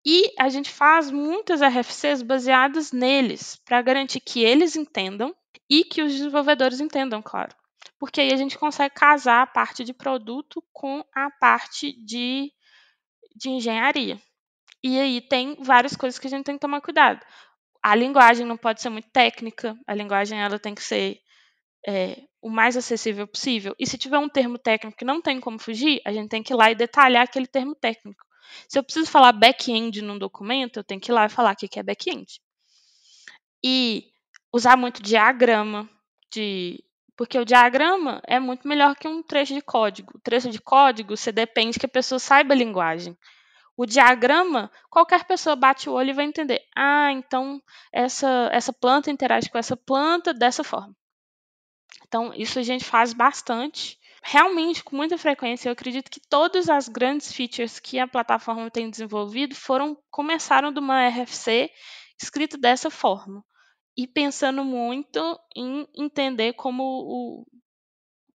[0.04, 5.35] E a gente faz muitas RFCs baseadas neles, para garantir que eles entendam
[5.68, 7.54] e que os desenvolvedores entendam, claro.
[7.98, 12.52] Porque aí a gente consegue casar a parte de produto com a parte de,
[13.35, 14.20] de engenharia.
[14.82, 17.20] E aí tem várias coisas que a gente tem que tomar cuidado.
[17.87, 21.20] A linguagem não pode ser muito técnica, a linguagem ela tem que ser
[21.87, 23.77] é, o mais acessível possível.
[23.79, 26.53] E se tiver um termo técnico que não tem como fugir, a gente tem que
[26.53, 28.27] ir lá e detalhar aquele termo técnico.
[28.68, 31.57] Se eu preciso falar back-end num documento, eu tenho que ir lá e falar o
[31.57, 32.40] que é back-end.
[33.64, 34.07] E
[34.53, 35.88] usar muito diagrama,
[36.35, 36.83] de
[37.16, 40.11] porque o diagrama é muito melhor que um trecho de código.
[40.16, 43.16] O trecho de código, você depende que a pessoa saiba a linguagem.
[43.77, 46.62] O diagrama, qualquer pessoa bate o olho e vai entender.
[46.75, 47.62] Ah, então
[47.93, 50.95] essa, essa planta interage com essa planta dessa forma.
[52.07, 53.99] Então, isso a gente faz bastante.
[54.23, 58.91] Realmente, com muita frequência, eu acredito que todas as grandes features que a plataforma tem
[58.91, 61.71] desenvolvido foram começaram de uma RFC
[62.21, 63.45] escrita dessa forma
[63.97, 65.21] e pensando muito
[65.55, 67.47] em entender como o,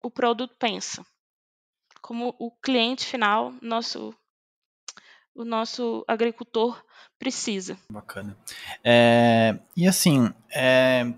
[0.04, 1.06] o produto pensa,
[2.02, 4.14] como o cliente final, nosso,
[5.36, 6.84] o nosso agricultor
[7.17, 7.78] precisa.
[7.89, 8.38] Bacana.
[8.84, 11.13] É, e assim, é,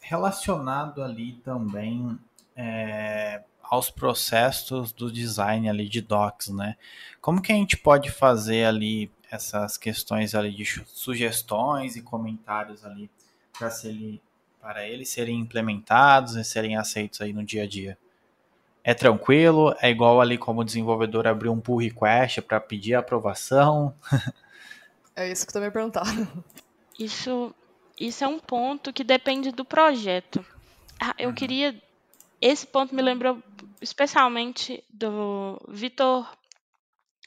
[0.00, 2.18] relacionado ali também
[2.54, 6.76] é, aos processos do design ali de docs, né?
[7.20, 13.10] Como que a gente pode fazer ali essas questões ali de sugestões e comentários ali
[13.58, 14.22] para ele,
[14.60, 17.98] para eles serem implementados e serem aceitos aí no dia a dia?
[18.86, 19.74] É tranquilo?
[19.82, 23.92] É igual ali como o desenvolvedor abrir um pull request para pedir aprovação?
[25.16, 26.08] é isso que eu também perguntava.
[26.96, 27.52] Isso,
[27.98, 30.46] isso é um ponto que depende do projeto.
[31.00, 31.34] Ah, eu uhum.
[31.34, 31.74] queria.
[32.40, 33.42] Esse ponto me lembrou
[33.82, 36.24] especialmente do Vitor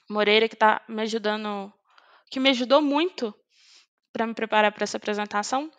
[0.09, 1.73] Moreira, que está me ajudando,
[2.31, 3.35] que me ajudou muito
[4.13, 5.69] para me preparar para essa apresentação,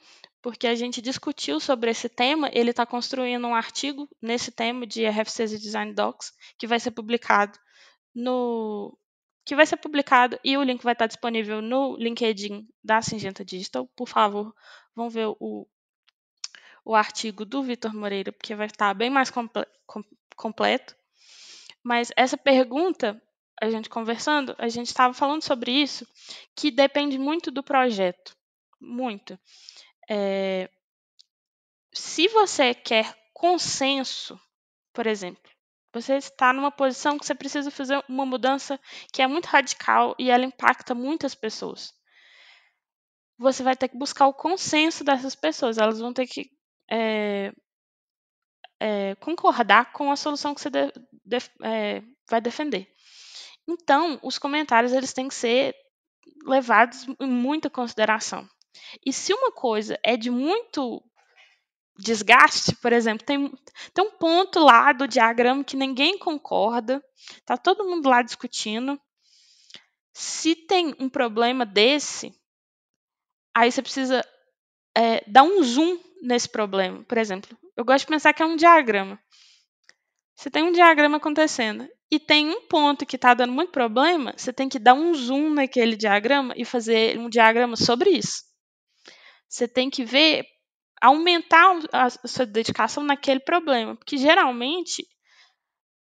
[0.43, 2.51] porque a gente discutiu sobre esse tema.
[2.53, 6.91] Ele está construindo um artigo nesse tema de RFCs e Design Docs, que vai ser
[6.91, 7.59] publicado
[8.15, 8.97] no
[9.45, 13.87] que vai ser publicado e o link vai estar disponível no LinkedIn da Singenta Digital.
[13.97, 14.55] Por favor,
[14.95, 15.67] vão ver o,
[16.85, 19.67] o artigo do Vitor Moreira, porque vai estar bem mais comple
[20.37, 20.95] completo.
[21.83, 23.21] Mas essa pergunta,
[23.61, 26.07] a gente conversando, a gente estava falando sobre isso,
[26.55, 28.37] que depende muito do projeto.
[28.81, 29.39] Muito.
[30.13, 30.69] É,
[31.95, 34.39] se você quer consenso,
[34.93, 35.51] por exemplo,
[35.93, 38.79] você está numa posição que você precisa fazer uma mudança
[39.13, 41.93] que é muito radical e ela impacta muitas pessoas.
[43.39, 45.79] Você vai ter que buscar o consenso dessas pessoas.
[45.79, 46.51] Elas vão ter que
[46.91, 47.53] é,
[48.81, 50.93] é, concordar com a solução que você de,
[51.25, 52.93] de, é, vai defender.
[53.69, 55.75] Então, os comentários eles têm que ser
[56.45, 58.49] levados em muita consideração.
[59.05, 61.03] E se uma coisa é de muito
[61.99, 63.53] desgaste, por exemplo, tem,
[63.93, 67.03] tem um ponto lá do diagrama que ninguém concorda,
[67.45, 68.99] tá todo mundo lá discutindo.
[70.13, 72.35] Se tem um problema desse,
[73.55, 74.27] aí você precisa
[74.97, 77.05] é, dar um zoom nesse problema.
[77.05, 79.19] Por exemplo, eu gosto de pensar que é um diagrama.
[80.35, 84.53] Você tem um diagrama acontecendo e tem um ponto que está dando muito problema, você
[84.53, 88.50] tem que dar um zoom naquele diagrama e fazer um diagrama sobre isso.
[89.51, 90.47] Você tem que ver,
[91.03, 95.05] aumentar a sua dedicação naquele problema, porque geralmente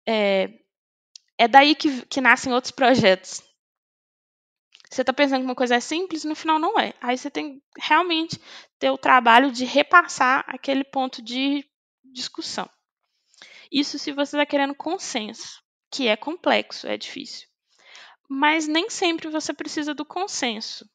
[0.07, 0.51] é,
[1.39, 3.43] é daí que, que nascem outros projetos.
[4.91, 6.93] Você está pensando que uma coisa é simples, no final não é.
[7.01, 8.39] Aí você tem realmente
[8.79, 11.65] ter o trabalho de repassar aquele ponto de
[12.05, 12.69] discussão.
[13.73, 17.49] Isso se você está querendo consenso, que é complexo, é difícil.
[18.29, 20.87] Mas nem sempre você precisa do consenso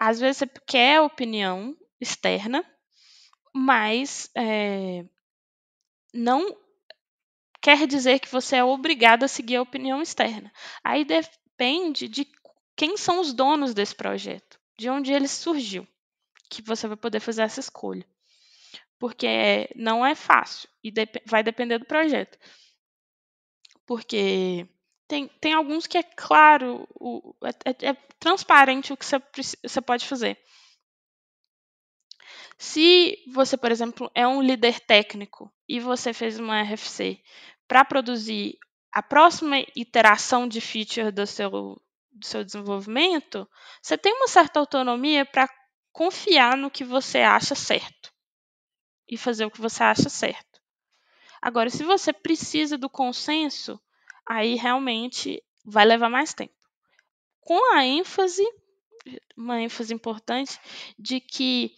[0.00, 2.64] às vezes você quer opinião externa,
[3.54, 5.04] mas é,
[6.12, 6.56] não
[7.60, 10.52] quer dizer que você é obrigado a seguir a opinião externa.
[10.84, 12.26] Aí depende de
[12.76, 15.86] quem são os donos desse projeto, de onde ele surgiu,
[16.50, 18.06] que você vai poder fazer essa escolha.
[18.98, 20.92] Porque não é fácil e
[21.26, 22.38] vai depender do projeto.
[23.84, 24.68] Porque
[25.08, 29.20] tem, tem alguns que é claro, o, é, é, é transparente o que você,
[29.62, 30.38] você pode fazer.
[32.58, 37.20] Se você, por exemplo, é um líder técnico e você fez uma RFC
[37.68, 38.58] para produzir
[38.92, 41.50] a próxima iteração de feature do seu,
[42.10, 43.48] do seu desenvolvimento,
[43.82, 45.48] você tem uma certa autonomia para
[45.92, 48.10] confiar no que você acha certo
[49.08, 50.60] e fazer o que você acha certo.
[51.40, 53.80] Agora, se você precisa do consenso,
[54.28, 56.54] aí realmente vai levar mais tempo.
[57.40, 58.44] Com a ênfase,
[59.36, 60.58] uma ênfase importante,
[60.98, 61.74] de que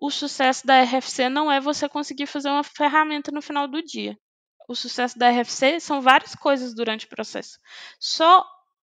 [0.00, 4.18] o sucesso da RFC não é você conseguir fazer uma ferramenta no final do dia.
[4.66, 7.58] O sucesso da RFC são várias coisas durante o processo.
[7.98, 8.46] Só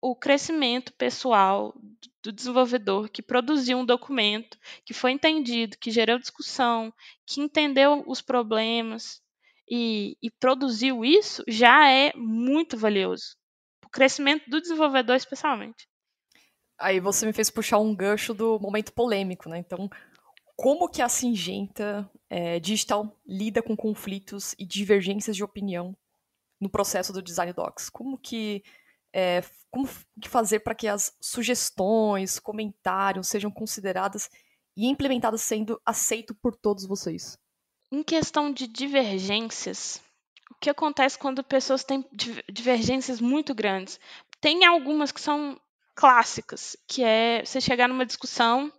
[0.01, 1.73] o crescimento pessoal
[2.21, 6.93] do desenvolvedor que produziu um documento, que foi entendido, que gerou discussão,
[7.25, 9.21] que entendeu os problemas
[9.71, 13.37] e, e produziu isso, já é muito valioso.
[13.85, 15.87] O crescimento do desenvolvedor, especialmente.
[16.77, 19.59] Aí você me fez puxar um gancho do momento polêmico, né?
[19.59, 19.89] Então,
[20.57, 25.95] como que a Singenta é, Digital lida com conflitos e divergências de opinião
[26.59, 27.89] no processo do Design Docs?
[27.89, 28.61] Como que
[29.13, 29.87] é, como
[30.21, 34.29] que fazer para que as sugestões, comentários sejam consideradas
[34.75, 37.37] e implementadas sendo aceito por todos vocês?
[37.91, 40.01] Em questão de divergências,
[40.49, 42.05] o que acontece quando pessoas têm
[42.49, 43.99] divergências muito grandes?
[44.39, 45.59] Tem algumas que são
[45.93, 48.71] clássicas, que é você chegar numa discussão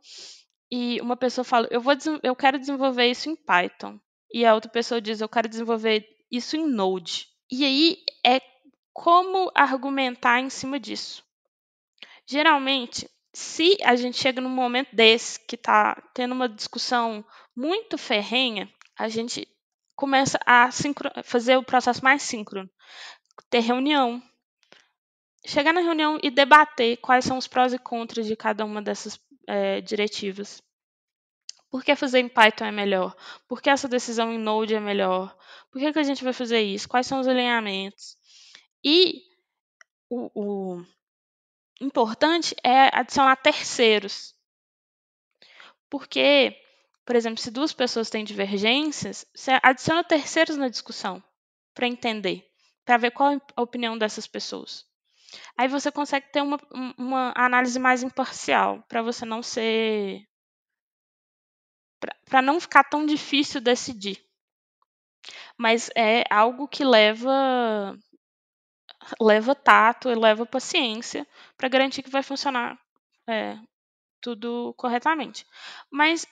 [0.71, 4.01] e uma pessoa fala, eu, vou, eu quero desenvolver isso em Python.
[4.33, 7.29] E a outra pessoa diz, eu quero desenvolver isso em Node.
[7.51, 8.41] E aí é
[8.95, 11.23] como argumentar em cima disso?
[12.27, 17.23] Geralmente, se a gente chega num momento desse que está tendo uma discussão
[17.55, 19.49] muito ferrenha, a gente
[19.95, 20.71] começa a
[21.23, 22.69] fazer o processo mais síncrono,
[23.51, 24.23] ter reunião,
[25.47, 29.19] chegar na reunião e debater quais são os prós e contras de cada uma dessas
[29.47, 30.63] é, diretivas.
[31.71, 33.17] Por que fazer em Python é melhor?
[33.49, 35.35] Por que essa decisão em Node é melhor?
[35.71, 36.87] Por que, que a gente vai fazer isso?
[36.87, 38.19] Quais são os alinhamentos?
[38.85, 39.23] E
[40.11, 40.85] o, o
[41.81, 44.35] importante é adicionar terceiros.
[45.89, 46.62] Porque,
[47.05, 51.23] por exemplo, se duas pessoas têm divergências, você adiciona terceiros na discussão
[51.75, 52.45] para entender,
[52.85, 54.85] para ver qual a opinião dessas pessoas.
[55.57, 56.59] Aí você consegue ter uma,
[56.99, 60.27] uma análise mais imparcial, para você não ser.
[62.29, 64.21] para não ficar tão difícil decidir.
[65.57, 67.97] Mas é algo que leva
[69.21, 72.79] leva tato e leva paciência para garantir que vai funcionar
[73.29, 73.59] é,
[74.21, 75.47] tudo corretamente.
[75.91, 76.27] Mas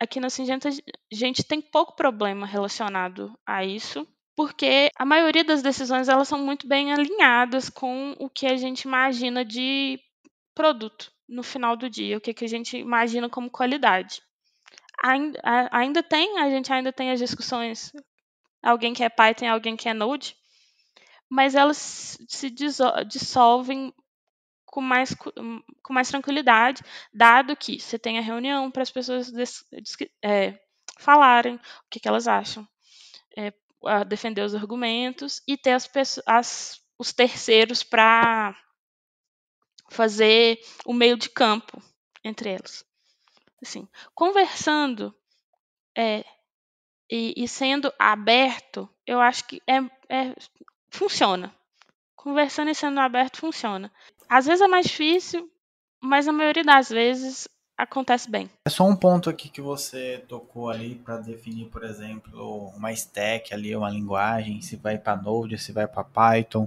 [0.00, 0.72] aqui na Singenta a
[1.14, 6.66] gente tem pouco problema relacionado a isso, porque a maioria das decisões elas são muito
[6.66, 10.00] bem alinhadas com o que a gente imagina de
[10.54, 14.20] produto no final do dia, o que, que a gente imagina como qualidade.
[15.02, 17.92] Ainda, ainda tem, a gente ainda tem as discussões,
[18.62, 20.36] alguém quer Python, alguém quer Node,
[21.28, 22.50] mas elas se
[23.06, 23.92] dissolvem
[24.72, 26.82] com mais, com mais tranquilidade,
[27.12, 29.30] dado que você tem a reunião para as pessoas
[30.24, 30.58] é,
[30.98, 32.66] falarem o que, que elas acham.
[33.36, 33.52] É,
[34.06, 35.90] defender os argumentos e ter as,
[36.26, 38.56] as os terceiros para
[39.90, 41.82] fazer o meio de campo
[42.24, 42.82] entre eles.
[43.60, 45.14] Assim, conversando
[45.94, 46.24] é,
[47.10, 50.34] e, e, sendo aberto, eu acho que é, é,
[50.90, 51.54] funciona.
[52.22, 53.92] Conversando e sendo aberto funciona.
[54.32, 55.46] Às vezes é mais difícil,
[56.00, 58.48] mas a maioria das vezes acontece bem.
[58.66, 63.52] É só um ponto aqui que você tocou ali para definir, por exemplo, uma stack
[63.52, 66.66] ali, uma linguagem, se vai para Node, se vai para Python.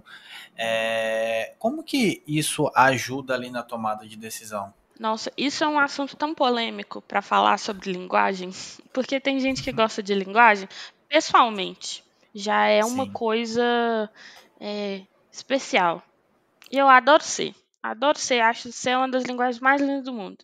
[0.56, 1.56] É...
[1.58, 4.72] Como que isso ajuda ali na tomada de decisão?
[5.00, 8.52] Nossa, isso é um assunto tão polêmico para falar sobre linguagem,
[8.94, 10.70] porque tem gente que gosta de linguagem.
[11.10, 13.12] Pessoalmente, já é uma Sim.
[13.12, 14.08] coisa
[14.60, 15.02] é,
[15.32, 16.04] especial.
[16.72, 17.54] E eu adoro C.
[17.82, 20.44] Adoro C, acho C uma das linguagens mais lindas do mundo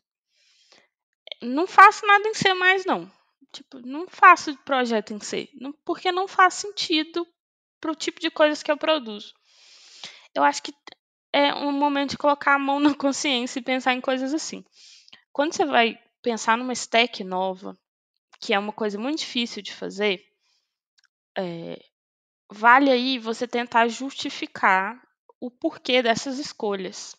[1.42, 3.12] não faço nada em C mais, não.
[3.52, 5.50] Tipo, não faço projeto em C.
[5.60, 7.28] Não, porque não faz sentido
[7.80, 9.34] para o tipo de coisas que eu produzo.
[10.34, 10.74] Eu acho que
[11.34, 14.64] é um momento de colocar a mão na consciência e pensar em coisas assim.
[15.34, 17.78] Quando você vai pensar numa stack nova,
[18.40, 20.24] que é uma coisa muito difícil de fazer,
[21.38, 21.82] é,
[22.50, 25.02] vale aí você tentar justificar
[25.42, 27.16] o porquê dessas escolhas.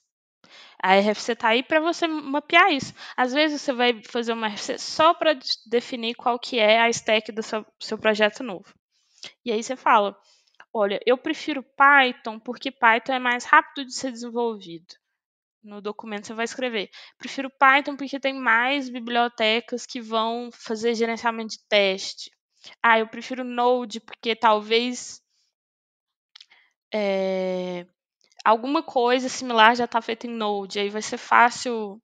[0.83, 2.95] A RFC está aí para você mapear isso.
[3.17, 7.33] Às vezes você vai fazer uma RFC só para definir qual que é a stack
[7.33, 8.73] do seu, seu projeto novo.
[9.45, 10.17] E aí você fala,
[10.73, 14.95] olha, eu prefiro Python porque Python é mais rápido de ser desenvolvido.
[15.63, 16.91] No documento você vai escrever.
[17.19, 22.31] Prefiro Python porque tem mais bibliotecas que vão fazer gerenciamento de teste.
[22.83, 25.23] Ah, eu prefiro Node porque talvez
[26.92, 27.87] é,
[28.45, 32.01] alguma coisa similar já está feita em Node, aí vai ser fácil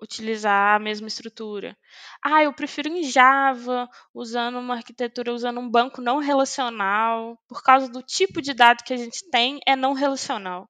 [0.00, 1.76] utilizar a mesma estrutura.
[2.22, 7.88] Ah, eu prefiro em Java, usando uma arquitetura, usando um banco não relacional, por causa
[7.88, 10.68] do tipo de dado que a gente tem é não relacional.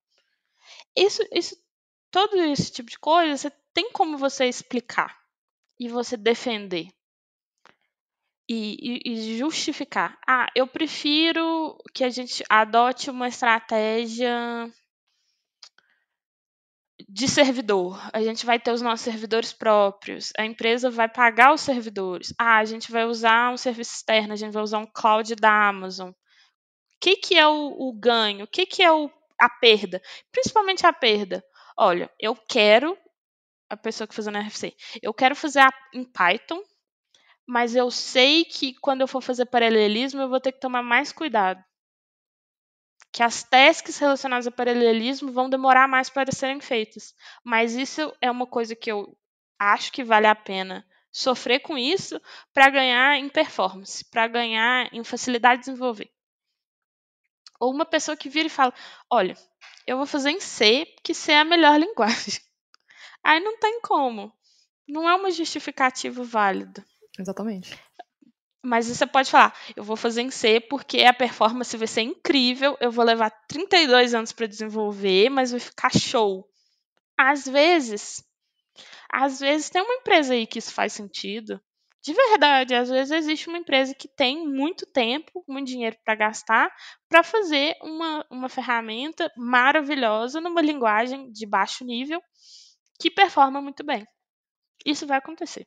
[0.96, 1.56] Isso, isso,
[2.10, 5.16] todo esse tipo de coisa, você tem como você explicar
[5.78, 6.88] e você defender.
[8.48, 10.16] E, e, e justificar.
[10.26, 14.72] Ah, eu prefiro que a gente adote uma estratégia
[17.16, 17.98] de servidor.
[18.12, 20.34] A gente vai ter os nossos servidores próprios.
[20.36, 22.28] A empresa vai pagar os servidores.
[22.38, 25.66] Ah, a gente vai usar um serviço externo, a gente vai usar um cloud da
[25.66, 26.10] Amazon.
[26.10, 26.14] O
[27.00, 28.44] que, que é o, o ganho?
[28.44, 29.10] O que, que é o,
[29.40, 30.02] a perda?
[30.30, 31.42] Principalmente a perda.
[31.74, 32.94] Olha, eu quero,
[33.70, 36.60] a pessoa que fazendo RFC, eu quero fazer a, em Python,
[37.48, 41.12] mas eu sei que quando eu for fazer paralelismo, eu vou ter que tomar mais
[41.12, 41.64] cuidado
[43.16, 47.14] que as tasks relacionadas ao paralelismo vão demorar mais para serem feitas.
[47.42, 49.16] Mas isso é uma coisa que eu
[49.58, 52.20] acho que vale a pena sofrer com isso
[52.52, 56.12] para ganhar em performance, para ganhar em facilidade de desenvolver.
[57.58, 58.74] Ou uma pessoa que vira e fala:
[59.08, 59.34] Olha,
[59.86, 62.38] eu vou fazer em C, porque C é a melhor linguagem.
[63.24, 64.30] Aí não tem como.
[64.86, 66.84] Não é uma justificativa válida.
[67.18, 67.80] Exatamente.
[68.66, 72.76] Mas você pode falar, eu vou fazer em C porque a performance vai ser incrível,
[72.80, 76.48] eu vou levar 32 anos para desenvolver, mas vai ficar show.
[77.18, 78.24] Às vezes,
[79.10, 81.60] às vezes tem uma empresa aí que isso faz sentido.
[82.02, 86.72] De verdade, às vezes existe uma empresa que tem muito tempo, muito dinheiro para gastar,
[87.08, 92.20] para fazer uma, uma ferramenta maravilhosa numa linguagem de baixo nível
[93.00, 94.06] que performa muito bem.
[94.86, 95.66] Isso vai acontecer.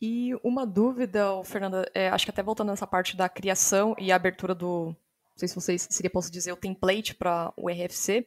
[0.00, 4.54] E uma dúvida, Fernanda, é, acho que até voltando nessa parte da criação e abertura
[4.54, 8.26] do, não sei se vocês seria posso dizer o template para o RFC.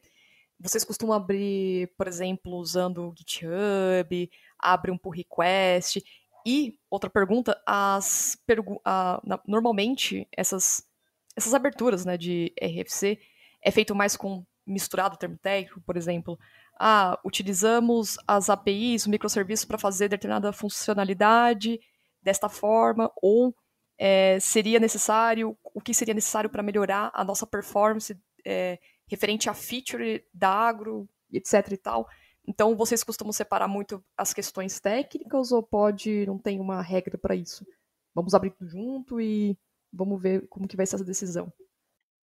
[0.60, 6.02] Vocês costumam abrir, por exemplo, usando o GitHub, abre um pull request.
[6.46, 10.86] E outra pergunta, as pergu a, na, normalmente essas
[11.34, 13.18] essas aberturas, né, de RFC
[13.62, 16.38] é feito mais com misturado termo técnico, por exemplo,
[16.84, 21.78] ah, utilizamos as APIs, o microserviço para fazer determinada funcionalidade
[22.20, 23.54] desta forma, ou
[23.96, 29.54] é, seria necessário, o que seria necessário para melhorar a nossa performance é, referente à
[29.54, 32.08] feature da agro, etc e tal.
[32.44, 37.36] Então, vocês costumam separar muito as questões técnicas ou pode, não tem uma regra para
[37.36, 37.64] isso?
[38.12, 39.56] Vamos abrir tudo junto e
[39.92, 41.52] vamos ver como que vai ser essa decisão.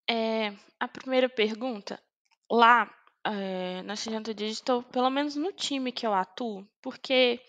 [0.10, 1.98] É, a primeira pergunta,
[2.52, 2.92] lá
[3.32, 7.40] é, na Singenta Digital, pelo menos no time que eu atuo, porque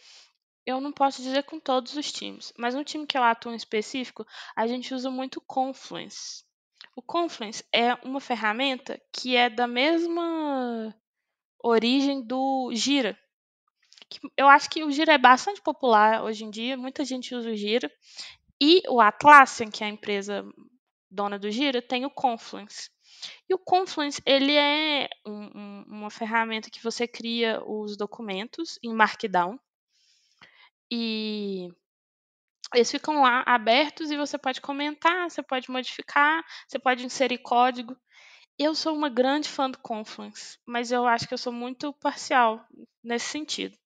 [0.67, 3.57] eu não posso dizer com todos os times, mas no time que eu atuo em
[3.57, 6.45] específico, a gente usa muito Confluence.
[6.95, 10.95] O Confluence é uma ferramenta que é da mesma
[11.63, 13.19] origem do Gira.
[14.37, 17.57] Eu acho que o Gira é bastante popular hoje em dia, muita gente usa o
[17.57, 17.91] Gira.
[18.61, 20.45] E o Atlassian, que é a empresa
[21.11, 22.91] dona do Gira, tem o Confluence.
[23.49, 28.93] E o Confluence, ele é um, um, uma ferramenta que você cria os documentos em
[28.93, 29.59] Markdown.
[30.91, 31.69] E
[32.75, 37.97] eles ficam lá abertos e você pode comentar, você pode modificar, você pode inserir código.
[38.59, 42.65] Eu sou uma grande fã do Confluence, mas eu acho que eu sou muito parcial
[43.03, 43.77] nesse sentido.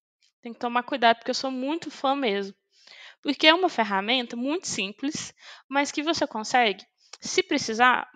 [0.43, 2.55] Tem que tomar cuidado porque eu sou muito fã mesmo.
[3.23, 5.33] Porque é uma ferramenta muito simples,
[5.67, 6.85] mas que você consegue,
[7.21, 8.11] se precisar,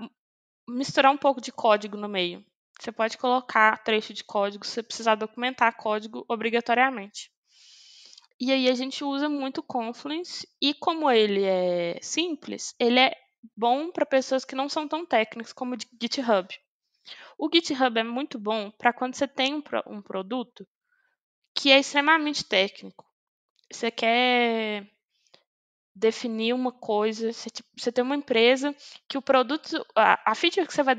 [0.68, 2.44] misturar um pouco de código no meio.
[2.78, 7.32] Você pode colocar trecho de código se precisar documentar código obrigatoriamente.
[8.40, 13.12] E aí a gente usa muito Confluence e como ele é simples, ele é
[13.56, 16.48] bom para pessoas que não são tão técnicas como o GitHub.
[17.36, 20.66] O GitHub é muito bom para quando você tem um, um produto
[21.52, 23.04] que é extremamente técnico.
[23.72, 24.88] Você quer
[25.98, 27.32] definir uma coisa.
[27.32, 28.74] Você, tipo, você tem uma empresa
[29.08, 30.96] que o produto, a, a feature que você vai,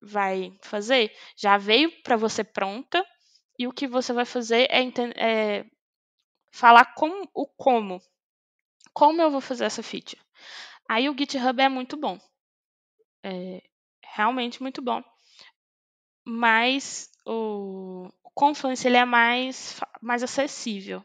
[0.00, 3.04] vai fazer já veio para você pronta
[3.58, 4.82] e o que você vai fazer é,
[5.16, 5.64] é
[6.52, 8.00] falar com o como.
[8.94, 10.20] Como eu vou fazer essa feature?
[10.88, 12.18] Aí o GitHub é muito bom.
[13.24, 13.62] É
[14.14, 15.02] realmente muito bom.
[16.24, 21.04] Mas o Confluence ele é mais, mais acessível.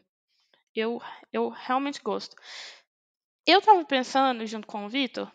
[0.74, 1.00] Eu,
[1.32, 2.36] eu realmente gosto.
[3.48, 5.32] Eu estava pensando, junto com o Vitor,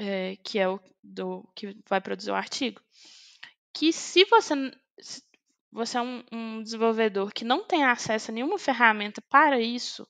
[0.00, 2.80] é, que é o do, que vai produzir o artigo,
[3.74, 4.54] que se você,
[4.98, 5.22] se
[5.70, 10.08] você é um, um desenvolvedor que não tem acesso a nenhuma ferramenta para isso,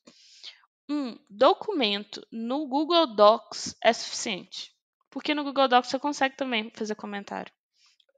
[0.88, 4.72] um documento no Google Docs é suficiente.
[5.10, 7.52] Porque no Google Docs você consegue também fazer comentário.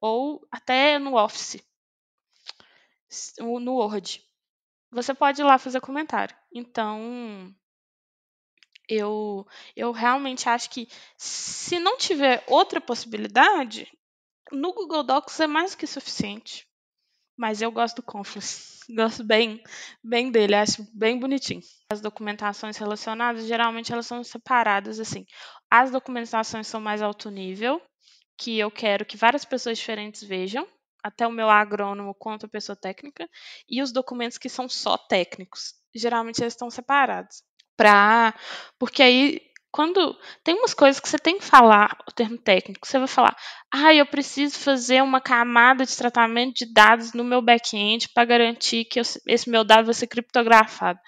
[0.02, 1.66] Ou até no Office,
[3.38, 4.22] no Word.
[4.90, 6.36] Você pode ir lá fazer comentário.
[6.52, 7.54] Então,
[8.89, 13.91] eu, eu realmente acho que se não tiver outra possibilidade,
[14.53, 16.66] no Google Docs é mais que suficiente.
[17.37, 18.76] Mas eu gosto do Confluence.
[18.89, 19.61] Gosto bem,
[20.03, 21.61] bem dele, acho bem bonitinho.
[21.91, 25.26] As documentações relacionadas, geralmente elas são separadas assim.
[25.68, 27.82] As documentações são mais alto nível,
[28.39, 30.66] que eu quero que várias pessoas diferentes vejam
[31.03, 33.28] até o meu agrônomo quanto a pessoa técnica,
[33.68, 35.74] e os documentos que são só técnicos.
[35.95, 37.43] Geralmente eles estão separados.
[37.76, 38.34] Pra,
[38.78, 42.98] porque aí, quando tem umas coisas que você tem que falar o termo técnico, você
[42.98, 43.36] vai falar,
[43.72, 48.86] ah, eu preciso fazer uma camada de tratamento de dados no meu back-end para garantir
[48.86, 50.98] que eu, esse meu dado vai ser criptografado.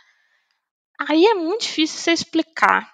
[1.09, 2.93] Aí é muito difícil você explicar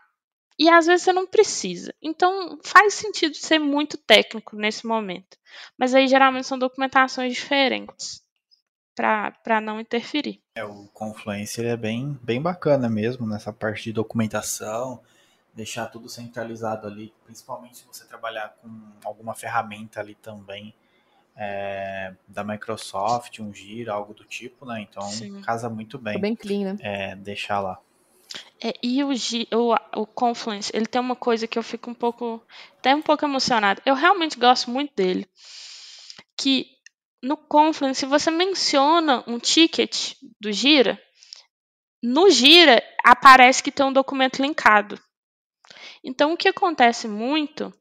[0.58, 1.94] e às vezes você não precisa.
[2.02, 5.36] Então faz sentido ser muito técnico nesse momento.
[5.78, 8.23] Mas aí geralmente são documentações diferentes
[8.94, 10.40] para não interferir.
[10.54, 15.00] É, o Confluence ele é bem, bem bacana mesmo nessa parte de documentação,
[15.52, 18.70] deixar tudo centralizado ali, principalmente se você trabalhar com
[19.04, 20.74] alguma ferramenta ali também
[21.36, 24.80] é, da Microsoft, um Gira, algo do tipo, né?
[24.80, 25.40] Então Sim.
[25.42, 26.16] casa muito bem.
[26.16, 26.78] É bem clean, né?
[26.80, 27.78] É, deixar lá.
[28.62, 32.42] É, e o, o, o Confluence, ele tem uma coisa que eu fico um pouco,
[32.78, 33.82] até um pouco emocionada.
[33.84, 35.26] Eu realmente gosto muito dele.
[36.36, 36.73] Que
[37.24, 41.00] no Confluence, se você menciona um ticket do Gira,
[42.02, 45.00] no Gira aparece que tem um documento linkado.
[46.04, 47.72] Então, o que acontece muito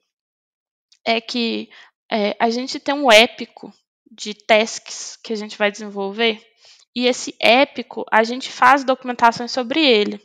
[1.05, 1.69] é que
[2.09, 3.73] é, a gente tem um épico
[4.09, 6.41] de tasks que a gente vai desenvolver,
[6.95, 10.21] e esse épico a gente faz documentações sobre ele.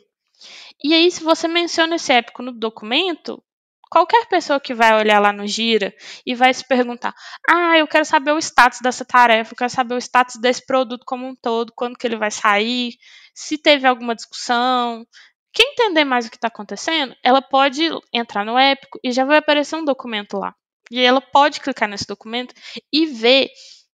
[0.81, 3.43] E aí, se você menciona esse épico no documento,
[3.89, 5.93] qualquer pessoa que vai olhar lá no Gira
[6.25, 7.13] e vai se perguntar:
[7.49, 11.03] "Ah, eu quero saber o status dessa tarefa, eu quero saber o status desse produto
[11.05, 12.93] como um todo, quando que ele vai sair,
[13.33, 15.05] se teve alguma discussão".
[15.51, 19.37] Quem entender mais o que está acontecendo, ela pode entrar no Épico e já vai
[19.37, 20.53] aparecer um documento lá.
[20.91, 22.53] E ela pode clicar nesse documento
[22.93, 23.49] e ver,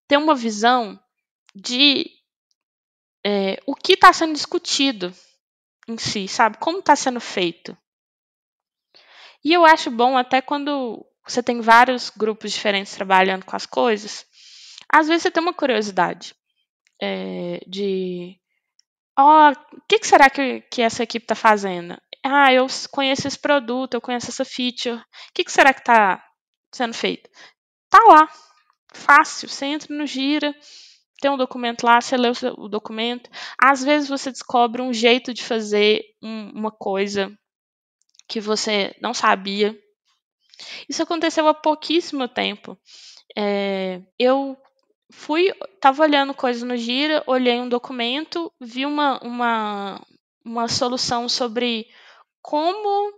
[0.08, 1.00] ter uma visão
[1.56, 2.06] de
[3.26, 5.14] é, o que está sendo discutido
[5.88, 6.58] em si, sabe?
[6.58, 7.78] Como está sendo feito.
[9.46, 14.26] E eu acho bom até quando você tem vários grupos diferentes trabalhando com as coisas,
[14.90, 16.34] às vezes você tem uma curiosidade
[17.00, 18.40] é, de
[19.18, 21.96] ó, oh, o que, que, será que, que essa equipe está fazendo?
[22.24, 24.96] Ah, eu conheço esse produto, eu conheço essa feature.
[24.96, 26.24] O que, que será que está
[26.74, 27.30] sendo feito?
[27.88, 28.28] Tá lá.
[28.96, 29.48] Fácil.
[29.48, 30.56] Você entra no Gira,
[31.22, 33.30] tem um documento lá, você lê o documento.
[33.62, 37.32] Às vezes você descobre um jeito de fazer um, uma coisa
[38.28, 39.78] que você não sabia.
[40.88, 42.78] Isso aconteceu há pouquíssimo tempo.
[43.38, 44.58] É, eu
[45.12, 50.02] fui, estava olhando coisas no Gira, olhei um documento, vi uma, uma,
[50.44, 51.88] uma solução sobre
[52.42, 53.14] como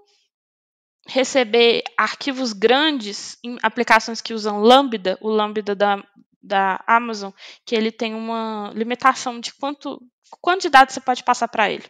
[1.08, 6.04] receber arquivos grandes em aplicações que usam Lambda, o Lambda da,
[6.42, 7.32] da Amazon,
[7.66, 10.02] que ele tem uma limitação de quanto,
[10.42, 11.86] quanto de dados você pode passar para ele.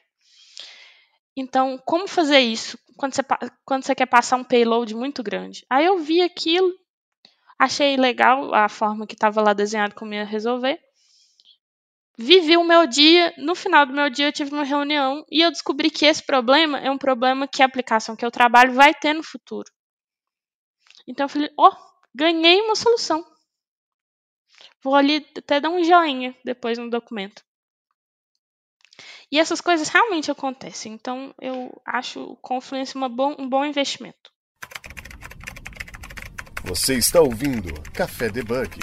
[1.38, 3.22] Então, como fazer isso quando você,
[3.64, 5.64] quando você quer passar um payload muito grande?
[5.70, 6.74] Aí eu vi aquilo,
[7.60, 10.82] achei legal a forma que estava lá desenhado como ia resolver.
[12.18, 15.52] Vivi o meu dia, no final do meu dia eu tive uma reunião e eu
[15.52, 19.14] descobri que esse problema é um problema que a aplicação que eu trabalho vai ter
[19.14, 19.72] no futuro.
[21.08, 21.76] Então eu falei, ó, oh,
[22.16, 23.24] ganhei uma solução.
[24.84, 27.46] Vou ali até dar um joinha depois no documento.
[29.32, 30.94] E essas coisas realmente acontecem.
[30.94, 34.32] Então, eu acho o Confluence uma bom, um bom investimento.
[36.64, 38.80] Você está ouvindo Café Debug.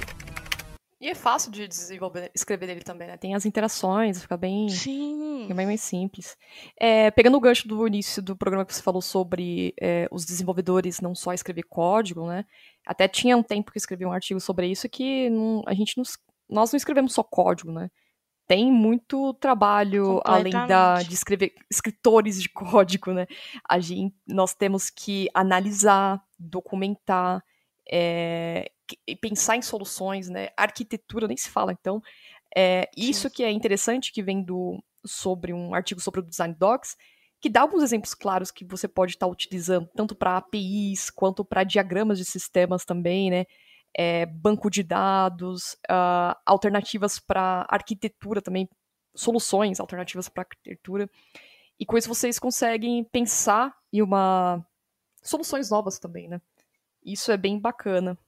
[1.01, 3.17] E é fácil de desenvolver, escrever ele também, né?
[3.17, 5.49] Tem as interações, fica bem, Sim.
[5.55, 6.37] bem mais simples.
[6.81, 11.01] É, pegando o gancho do início do programa que você falou sobre é, os desenvolvedores
[11.01, 12.47] não só escrever código, né?
[12.87, 15.97] Até tinha um tempo que eu escrevi um artigo sobre isso que não, a gente
[15.99, 16.05] não,
[16.49, 17.91] nós não escrevemos só código, né?
[18.47, 23.27] Tem muito trabalho além da, de escrever escritores de código, né?
[23.69, 27.43] A gente, nós temos que analisar, documentar,
[27.91, 28.71] é,
[29.21, 30.49] pensar em soluções, né?
[30.57, 32.03] Arquitetura nem se fala, então.
[32.57, 36.97] É, isso que é interessante, que vem do, sobre um artigo sobre o Design Docs,
[37.41, 41.45] que dá alguns exemplos claros que você pode estar tá utilizando, tanto para APIs quanto
[41.45, 43.45] para diagramas de sistemas também, né?
[43.97, 48.69] É, banco de dados, uh, alternativas para arquitetura também,
[49.15, 51.09] soluções alternativas para arquitetura.
[51.79, 54.65] E com isso vocês conseguem pensar em uma
[55.23, 56.41] soluções novas também, né?
[57.05, 58.19] Isso é bem bacana.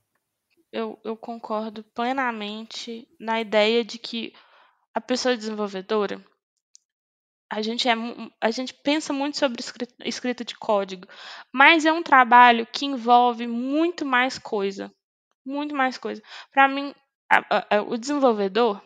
[0.73, 4.35] Eu, eu concordo plenamente na ideia de que
[4.95, 6.25] a pessoa desenvolvedora,
[7.51, 7.95] a gente, é,
[8.41, 9.63] a gente pensa muito sobre
[10.05, 11.07] escrita, de código,
[11.53, 14.93] mas é um trabalho que envolve muito mais coisa.
[15.47, 16.21] Muito mais coisa.
[16.53, 16.93] Para mim,
[17.31, 18.83] a, a, o desenvolvedor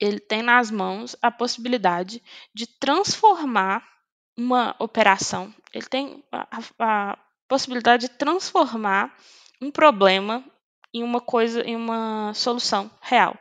[0.00, 2.20] ele tem nas mãos a possibilidade
[2.52, 3.88] de transformar
[4.36, 5.54] uma operação.
[5.72, 9.16] Ele tem a, a possibilidade de transformar
[9.62, 10.44] um problema
[10.92, 13.38] em uma coisa, em uma solução real.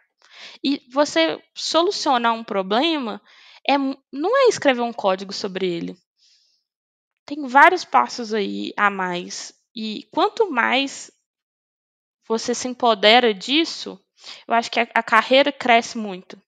[0.64, 3.22] E você solucionar um problema
[3.68, 5.98] é, não é escrever um código sobre ele.
[7.26, 9.54] Tem vários passos aí a mais.
[9.76, 11.12] E quanto mais
[12.28, 14.00] você se empodera disso,
[14.48, 16.42] eu acho que a, a carreira cresce muito.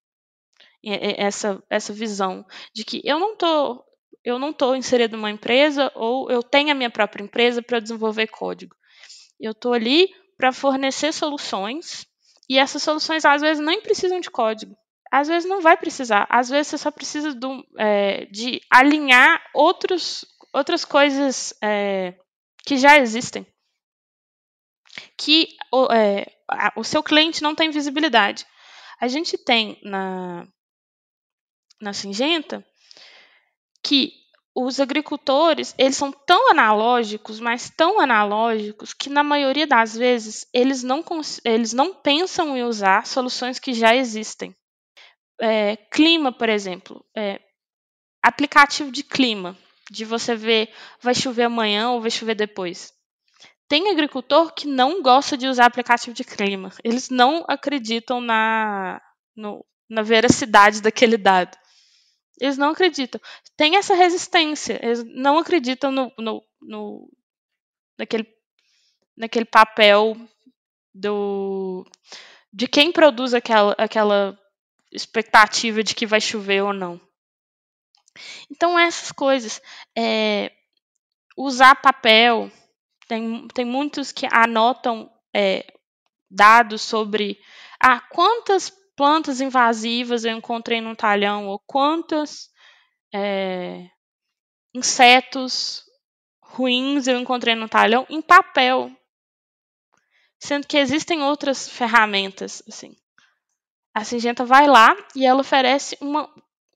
[0.83, 3.83] Essa, essa visão de que eu não estou
[4.23, 8.27] eu não estou inserido numa empresa ou eu tenho a minha própria empresa para desenvolver
[8.27, 8.75] código.
[9.39, 12.07] Eu estou ali para fornecer soluções
[12.49, 14.75] e essas soluções às vezes nem precisam de código.
[15.11, 16.25] Às vezes não vai precisar.
[16.29, 22.15] Às vezes você só precisa do, é, de alinhar outros, outras coisas é,
[22.65, 23.45] que já existem.
[25.17, 26.25] Que o, é,
[26.75, 28.45] o seu cliente não tem visibilidade.
[28.99, 30.47] A gente tem na,
[31.81, 32.65] na Singenta
[33.83, 34.13] que
[34.55, 40.81] os agricultores, eles são tão analógicos, mas tão analógicos, que na maioria das vezes eles
[40.81, 41.03] não,
[41.43, 44.55] eles não pensam em usar soluções que já existem.
[45.41, 47.41] É, clima, por exemplo, é,
[48.23, 49.57] aplicativo de clima,
[49.91, 52.94] de você ver vai chover amanhã ou vai chover depois.
[53.67, 56.71] Tem agricultor que não gosta de usar aplicativo de clima.
[56.83, 59.01] Eles não acreditam na,
[59.35, 61.57] no, na veracidade daquele dado.
[62.39, 63.19] Eles não acreditam.
[63.57, 64.79] Tem essa resistência.
[64.83, 67.09] Eles não acreditam no, no, no
[67.97, 68.27] naquele,
[69.17, 70.15] naquele papel
[70.93, 71.85] do
[72.55, 74.39] de quem produz aquela, aquela
[74.89, 77.01] expectativa de que vai chover ou não.
[78.49, 79.61] Então essas coisas,
[79.93, 80.53] é,
[81.35, 82.49] usar papel,
[83.07, 85.65] tem, tem muitos que anotam é,
[86.29, 87.39] dados sobre
[87.79, 92.49] ah, quantas plantas invasivas eu encontrei no talhão, ou quantos
[93.13, 93.89] é,
[94.73, 95.83] insetos
[96.41, 98.91] ruins eu encontrei no talhão em papel.
[100.39, 102.95] Sendo que existem outras ferramentas, assim.
[103.93, 106.29] A Singenta vai lá e ela oferece uma,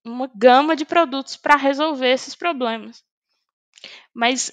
[0.05, 3.03] uma gama de produtos para resolver esses problemas.
[4.13, 4.51] Mas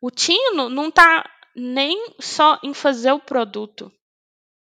[0.00, 3.92] o Tino não está nem só em fazer o produto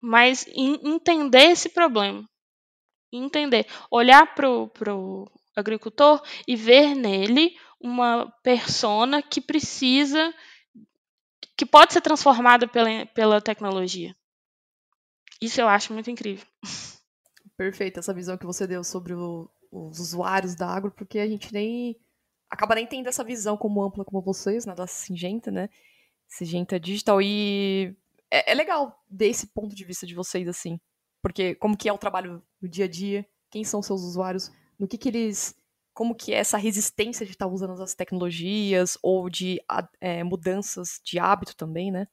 [0.01, 2.27] mas entender esse problema.
[3.11, 3.67] Entender.
[3.89, 10.33] Olhar para o agricultor e ver nele uma persona que precisa,
[11.57, 14.15] que pode ser transformada pela, pela tecnologia.
[15.41, 16.45] Isso eu acho muito incrível.
[17.55, 21.51] Perfeita essa visão que você deu sobre o, os usuários da agro, porque a gente
[21.51, 21.95] nem
[22.49, 25.69] acaba nem tendo essa visão como ampla como vocês, né, da Singenta, né?
[26.27, 27.95] Singenta Digital e
[28.29, 30.79] é, é legal desse ponto de vista de vocês, assim.
[31.21, 34.87] Porque como que é o trabalho no dia a dia, quem são seus usuários, no
[34.87, 35.55] que que eles...
[35.93, 39.59] Como que é essa resistência de estar usando as tecnologias ou de
[39.99, 42.07] é, mudanças de hábito também, né?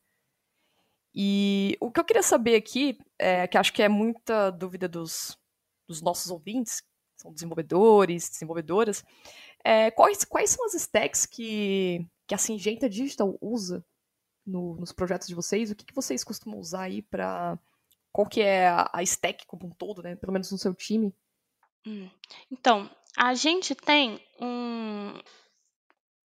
[1.14, 5.38] E o que eu queria saber aqui, é, que acho que é muita dúvida dos,
[5.86, 6.82] dos nossos ouvintes,
[7.14, 9.04] são desenvolvedores, desenvolvedoras,
[9.64, 13.84] é, quais, quais são as stacks que, que a Singenta Digital usa
[14.46, 17.58] no, nos projetos de vocês, o que, que vocês costumam usar aí para
[18.12, 20.14] qual que é a, a, stack como um todo, né?
[20.16, 21.14] Pelo menos no seu time.
[21.86, 22.08] Hum.
[22.50, 25.18] Então, a gente tem um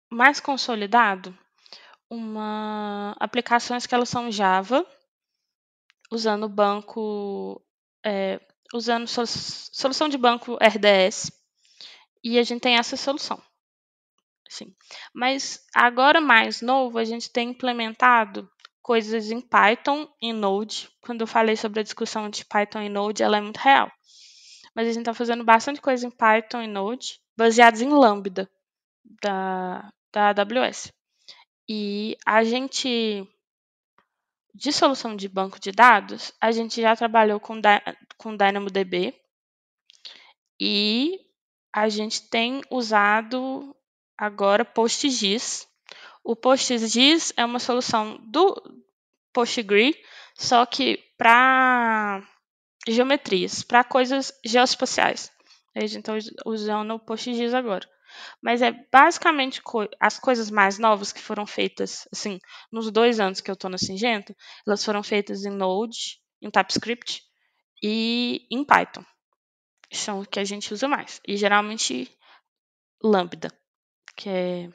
[0.10, 1.38] mais consolidado
[2.10, 4.86] uma aplicações que elas são Java,
[6.12, 7.62] usando banco,
[8.06, 8.40] é,
[8.74, 11.32] usando solução de banco RDS,
[12.26, 13.40] e a gente tem essa solução.
[14.50, 14.76] Sim.
[15.14, 18.50] Mas agora mais novo, a gente tem implementado
[18.82, 20.90] coisas em Python e Node.
[21.02, 23.92] Quando eu falei sobre a discussão de Python e Node, ela é muito real.
[24.76, 28.50] Mas a gente está fazendo bastante coisa em Python e Node, baseados em Lambda
[29.22, 30.92] da, da AWS.
[31.70, 33.24] E a gente,
[34.54, 37.62] de solução de banco de dados, a gente já trabalhou com,
[38.18, 39.14] com DynamoDB
[40.60, 41.25] e
[41.76, 43.76] a gente tem usado
[44.18, 45.68] agora PostGIS.
[46.24, 48.56] O PostGIS é uma solução do
[49.34, 50.02] PostgreSQL,
[50.36, 52.26] só que para
[52.88, 55.30] geometrias, para coisas geoespaciais.
[55.76, 56.14] A gente está
[56.46, 57.86] usando o PostGIS agora.
[58.42, 62.40] Mas é basicamente co as coisas mais novas que foram feitas, assim,
[62.72, 64.34] nos dois anos que eu estou na Singenta,
[64.66, 67.22] elas foram feitas em Node, em TypeScript
[67.84, 69.04] e em Python.
[69.98, 71.22] São que a gente usa mais.
[71.28, 72.10] E geralmente
[73.04, 73.50] Lambda
[74.16, 74.70] que é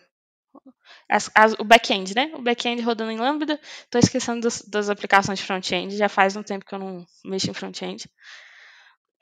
[1.08, 2.32] as, as, o back-end, né?
[2.34, 3.60] O back-end rodando em Lambda.
[3.62, 5.96] Estou esquecendo das, das aplicações front-end.
[5.96, 8.08] Já faz um tempo que eu não mexo em front-end.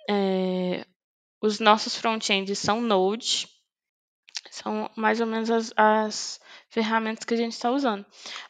[0.09, 0.85] É,
[1.41, 3.49] os nossos front-ends são Node.
[4.51, 6.41] São mais ou menos as, as
[6.71, 8.05] ferramentas que a gente está usando.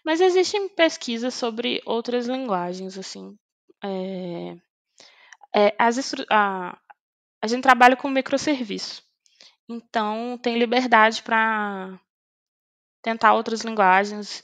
[0.05, 3.36] Mas existem pesquisas sobre outras linguagens, assim.
[3.82, 4.57] É,
[5.55, 6.78] é, as, a,
[7.41, 9.03] a gente trabalha com microserviço.
[9.68, 12.01] Então, tem liberdade para
[13.03, 14.43] tentar outras linguagens,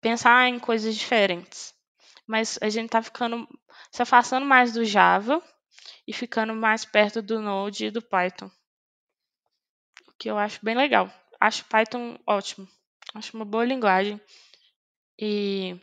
[0.00, 1.74] pensar em coisas diferentes.
[2.26, 3.48] Mas a gente está ficando
[3.90, 5.42] se afastando mais do Java
[6.06, 8.50] e ficando mais perto do Node e do Python.
[10.08, 11.12] O que eu acho bem legal.
[11.40, 12.68] Acho Python ótimo.
[13.14, 14.20] Acho uma boa linguagem.
[15.18, 15.78] E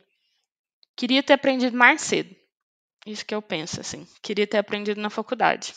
[0.95, 2.35] queria ter aprendido mais cedo.
[3.05, 4.07] Isso que eu penso, assim.
[4.21, 5.73] Queria ter aprendido na faculdade.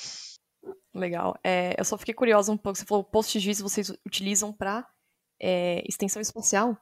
[0.95, 1.39] Legal.
[1.43, 2.79] É, eu só fiquei curiosa um pouco.
[2.79, 4.87] Você falou PostGIS vocês utilizam para
[5.41, 6.77] é, extensão espacial?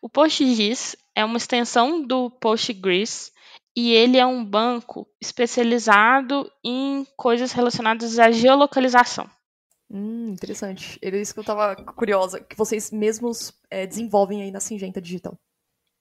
[0.00, 3.32] O PostGIS é uma extensão do Postgres
[3.76, 9.28] e ele é um banco especializado em coisas relacionadas à geolocalização.
[9.90, 10.98] Hum, interessante.
[11.02, 15.36] Era isso que eu estava curiosa, que vocês mesmos é, desenvolvem aí na Singenta Digital.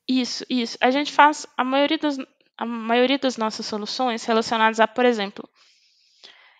[0.07, 0.77] Isso, isso.
[0.81, 2.17] A gente faz a maioria das,
[2.59, 5.49] a maioria das nossas soluções relacionadas a, por exemplo,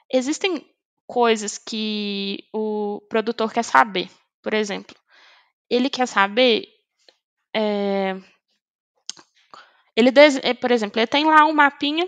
[0.09, 0.65] existem
[1.05, 4.09] coisas que o produtor quer saber.
[4.41, 4.95] Por exemplo,
[5.69, 6.65] ele quer saber.
[7.53, 8.15] É,
[9.93, 10.09] ele,
[10.41, 12.07] é, por exemplo, ele tem lá um mapinha,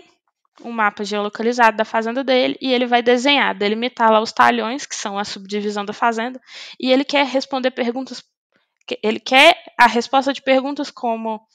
[0.62, 4.96] um mapa geolocalizado da fazenda dele, e ele vai desenhar, delimitar lá os talhões, que
[4.96, 6.40] são a subdivisão da fazenda,
[6.80, 8.24] e ele quer responder perguntas.
[9.02, 11.46] Ele quer a resposta de perguntas como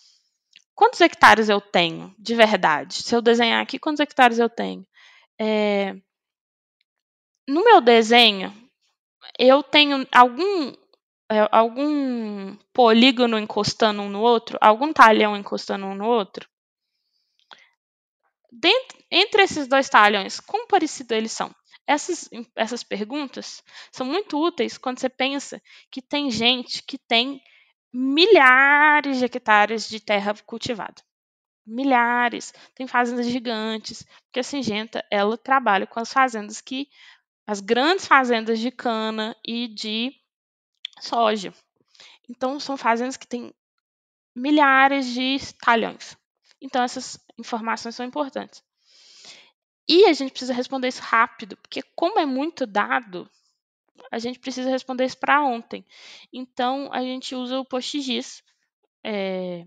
[0.78, 3.01] quantos hectares eu tenho de verdade?
[3.01, 4.86] Se eu desenhar aqui, quantos hectares eu tenho?
[5.39, 5.95] É,
[7.47, 8.53] no meu desenho,
[9.39, 10.71] eu tenho algum
[11.30, 16.47] é, algum polígono encostando um no outro, algum talhão encostando um no outro.
[18.51, 21.53] Dentro, entre esses dois talhões, quão parecidos eles são?
[21.88, 27.41] Essas, essas perguntas são muito úteis quando você pensa que tem gente que tem
[27.99, 31.01] milhares de hectares de terra cultivada.
[31.65, 32.53] Milhares.
[32.75, 34.05] Tem fazendas gigantes.
[34.25, 36.87] Porque a Singenta, ela trabalha com as fazendas que.
[37.47, 40.13] As grandes fazendas de cana e de
[40.99, 41.53] soja.
[42.29, 43.53] Então, são fazendas que têm
[44.35, 46.17] milhares de talhões.
[46.61, 48.61] Então, essas informações são importantes.
[49.87, 53.29] E a gente precisa responder isso rápido, porque, como é muito dado,
[54.11, 55.85] a gente precisa responder isso para ontem.
[56.31, 58.43] Então, a gente usa o PostGIS,
[59.03, 59.65] é,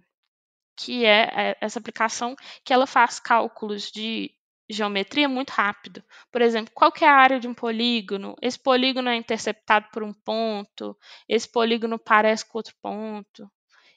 [0.76, 4.34] que é, é essa aplicação que ela faz cálculos de
[4.68, 6.02] geometria muito rápido.
[6.30, 8.36] Por exemplo, qual que é a área de um polígono?
[8.40, 10.96] Esse polígono é interceptado por um ponto,
[11.28, 13.50] esse polígono parece com outro ponto.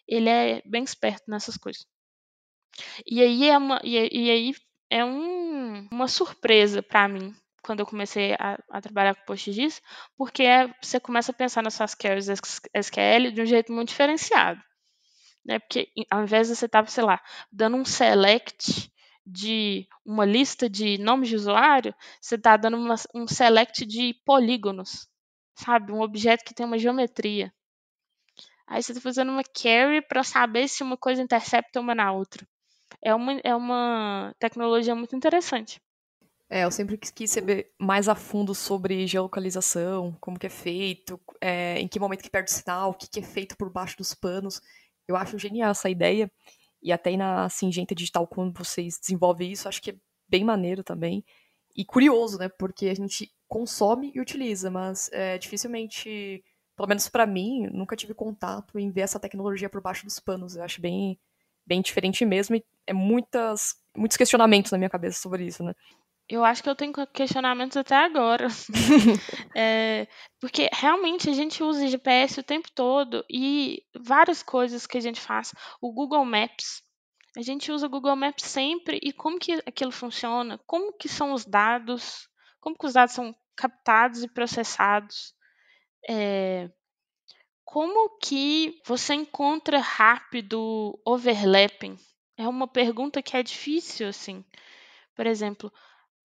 [0.07, 1.85] Ele é bem esperto nessas coisas.
[3.05, 4.53] E aí é uma, e, e aí
[4.89, 7.33] é um, uma surpresa para mim
[7.63, 9.81] quando eu comecei a, a trabalhar com PostGIS,
[10.17, 10.43] porque
[10.81, 14.61] você começa a pensar nas suas queries SQL de um jeito muito diferenciado.
[15.45, 15.59] Né?
[15.59, 18.91] Porque ao invés de você estar, sei lá, dando um select
[19.25, 25.07] de uma lista de nomes de usuário, você está dando uma, um select de polígonos,
[25.55, 25.91] sabe?
[25.91, 27.53] Um objeto que tem uma geometria.
[28.67, 32.45] Aí você está fazendo uma query para saber se uma coisa intercepta uma na outra.
[33.01, 35.81] É uma, é uma tecnologia muito interessante.
[36.53, 41.79] É, eu sempre quis saber mais a fundo sobre geolocalização, como que é feito, é,
[41.79, 44.13] em que momento que perde o sinal, o que, que é feito por baixo dos
[44.13, 44.61] panos.
[45.07, 46.31] Eu acho genial essa ideia.
[46.79, 49.95] E até na Singenta Digital, quando vocês desenvolvem isso, acho que é
[50.29, 51.25] bem maneiro também.
[51.75, 52.47] E curioso, né?
[52.49, 56.43] Porque a gente consome e utiliza, mas é, dificilmente,
[56.75, 60.55] pelo menos para mim, nunca tive contato em ver essa tecnologia por baixo dos panos.
[60.55, 61.19] Eu acho bem,
[61.65, 65.73] bem diferente mesmo e é muitas, muitos questionamentos na minha cabeça sobre isso, né?
[66.29, 68.47] Eu acho que eu tenho questionamentos até agora.
[69.55, 70.07] é,
[70.39, 75.19] porque realmente a gente usa GPS o tempo todo e várias coisas que a gente
[75.19, 75.53] faz.
[75.81, 76.81] O Google Maps.
[77.35, 80.59] A gente usa o Google Maps sempre e como que aquilo funciona?
[80.65, 82.29] Como que são os dados?
[82.59, 85.33] Como que os dados são captados e processados?
[86.09, 86.69] É,
[87.73, 91.97] como que você encontra rápido overlapping?
[92.37, 94.45] É uma pergunta que é difícil, assim.
[95.15, 95.71] Por exemplo,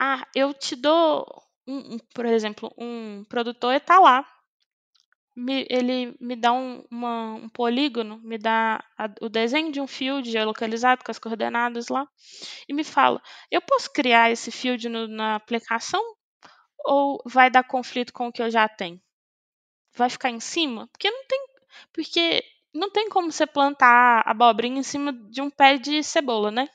[0.01, 1.26] ah, eu te dou,
[1.66, 4.26] um, um, por exemplo, um produtor está lá.
[5.36, 9.86] Me, ele me dá um, uma, um polígono, me dá a, o desenho de um
[9.86, 12.09] field geolocalizado com as coordenadas lá
[12.68, 16.03] e me fala: eu posso criar esse field no, na aplicação
[16.84, 19.01] ou vai dar conflito com o que eu já tenho?
[19.96, 20.88] Vai ficar em cima?
[20.88, 21.40] Porque não tem,
[21.92, 22.44] porque
[22.74, 26.68] não tem como você plantar abobrinha em cima de um pé de cebola, né?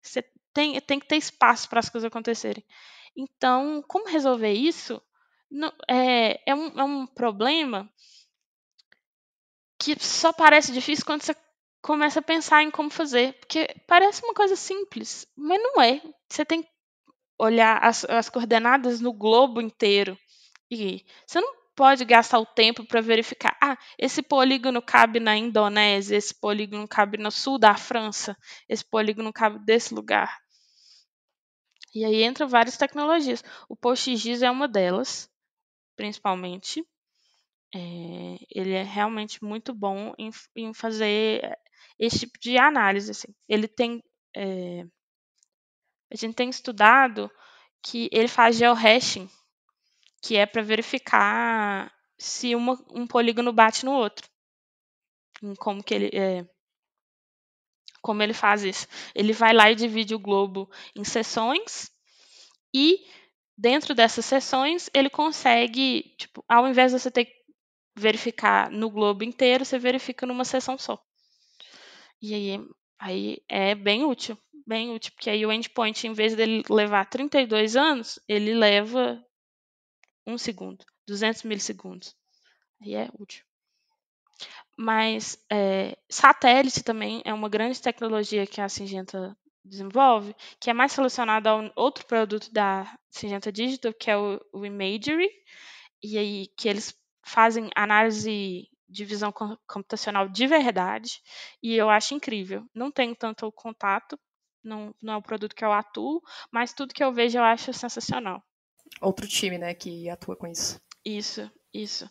[0.00, 0.22] Você
[0.52, 2.64] tem, tem que ter espaço para as coisas acontecerem.
[3.16, 5.00] Então, como resolver isso?
[5.52, 7.88] não, é, é, um, é um problema
[9.78, 11.36] que só parece difícil quando você
[11.82, 13.34] começa a pensar em como fazer.
[13.34, 16.00] Porque parece uma coisa simples, mas não é.
[16.28, 16.70] Você tem que
[17.38, 20.18] olhar as, as coordenadas no globo inteiro.
[20.70, 23.56] E você não pode gastar o tempo para verificar.
[23.62, 28.36] Ah, esse polígono cabe na Indonésia, esse polígono cabe no sul da França,
[28.68, 30.41] esse polígono cabe desse lugar.
[31.94, 33.44] E aí entram várias tecnologias.
[33.68, 35.30] O PostGIS é uma delas,
[35.96, 36.86] principalmente.
[37.74, 37.78] É,
[38.50, 41.58] ele é realmente muito bom em, em, fazer
[41.98, 43.10] esse tipo de análise.
[43.10, 43.28] Assim.
[43.48, 44.02] Ele tem.
[44.34, 44.86] É,
[46.10, 47.30] a gente tem estudado
[47.82, 49.28] que ele faz geohashing,
[50.22, 54.28] que é para verificar se uma, um polígono bate no outro.
[55.58, 56.10] Como que ele.
[56.14, 56.46] É,
[58.02, 58.86] como ele faz isso?
[59.14, 61.90] Ele vai lá e divide o globo em seções
[62.74, 62.98] e
[63.56, 67.42] dentro dessas seções ele consegue, tipo, ao invés de você ter que
[67.96, 71.00] verificar no globo inteiro, você verifica numa seção só.
[72.20, 72.60] E aí,
[72.98, 74.36] aí é bem útil,
[74.66, 79.24] bem útil, porque aí o endpoint, em vez dele levar 32 anos, ele leva
[80.26, 82.16] um segundo, 200 milissegundos.
[82.80, 83.44] Aí é útil.
[84.82, 90.92] Mas é, satélite também é uma grande tecnologia que a Singenta desenvolve, que é mais
[90.96, 95.30] relacionada a um outro produto da Singenta Digital, que é o, o Imagery,
[96.02, 96.92] e aí que eles
[97.24, 99.32] fazem análise de visão
[99.68, 101.20] computacional de verdade,
[101.62, 102.66] e eu acho incrível.
[102.74, 104.18] Não tenho tanto contato,
[104.64, 106.20] não, não é um produto que eu atuo,
[106.50, 108.42] mas tudo que eu vejo eu acho sensacional.
[109.00, 110.80] Outro time, né, que atua com isso.
[111.04, 112.10] Isso, isso.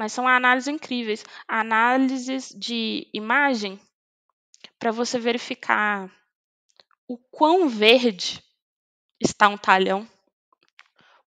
[0.00, 1.22] Mas são análises incríveis.
[1.46, 3.78] Análises de imagem
[4.78, 6.10] para você verificar
[7.06, 8.42] o quão verde
[9.20, 10.08] está um talhão.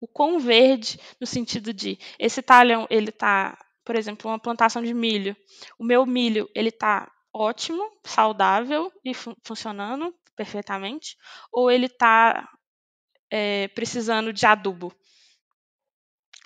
[0.01, 4.91] O quão verde no sentido de esse talhão ele está, por exemplo, uma plantação de
[4.91, 5.37] milho.
[5.77, 11.15] O meu milho ele está ótimo, saudável e fun funcionando perfeitamente,
[11.51, 12.49] ou ele está
[13.29, 14.91] é, precisando de adubo.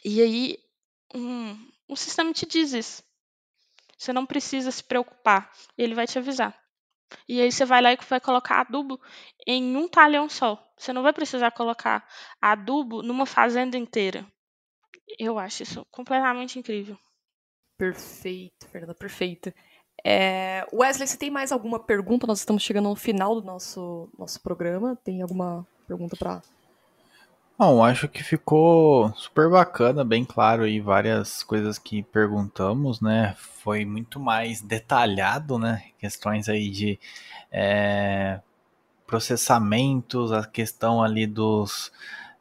[0.03, 0.57] E aí
[1.15, 3.03] um, o sistema te diz isso.
[3.97, 5.51] Você não precisa se preocupar.
[5.77, 6.55] Ele vai te avisar.
[7.27, 8.99] E aí você vai lá e vai colocar adubo
[9.45, 10.61] em um talhão só.
[10.77, 12.07] Você não vai precisar colocar
[12.41, 14.25] adubo numa fazenda inteira.
[15.17, 16.97] Eu acho isso completamente incrível.
[17.77, 19.53] Perfeito, Fernanda, perfeito.
[20.03, 22.27] É, Wesley, você tem mais alguma pergunta?
[22.27, 24.95] Nós estamos chegando no final do nosso, nosso programa.
[25.03, 26.41] Tem alguma pergunta para
[27.58, 33.34] Bom, acho que ficou super bacana, bem claro aí várias coisas que perguntamos, né?
[33.36, 35.89] Foi muito mais detalhado, né?
[35.97, 36.99] Questões aí de
[37.51, 38.39] é,
[39.08, 41.91] processamentos, a questão ali dos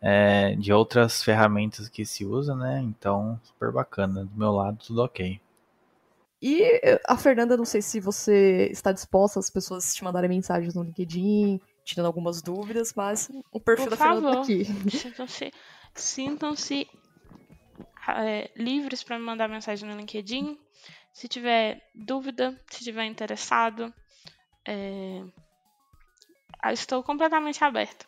[0.03, 2.83] é, de outras ferramentas que se usa, né?
[2.83, 4.27] Então, super bacana.
[4.27, 5.41] Do meu lado, tudo ok.
[6.43, 10.75] E eh, a Fernanda, não sei se você está disposta as pessoas te mandarem mensagens
[10.75, 14.91] no LinkedIn, tirando algumas dúvidas, mas o perfil Por da favor, Fernanda tá aqui.
[14.91, 15.53] Sintam-se
[15.95, 16.89] sintam-se
[18.09, 20.59] é, livres para me mandar mensagem no LinkedIn.
[21.13, 23.95] Se tiver dúvida, se tiver interessado,
[24.67, 25.23] é,
[26.73, 28.05] estou completamente aberta.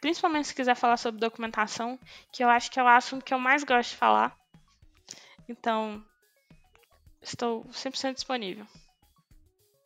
[0.00, 1.98] Principalmente se quiser falar sobre documentação,
[2.32, 4.36] que eu acho que é o assunto que eu mais gosto de falar.
[5.48, 6.04] Então,
[7.22, 8.66] estou 100% disponível.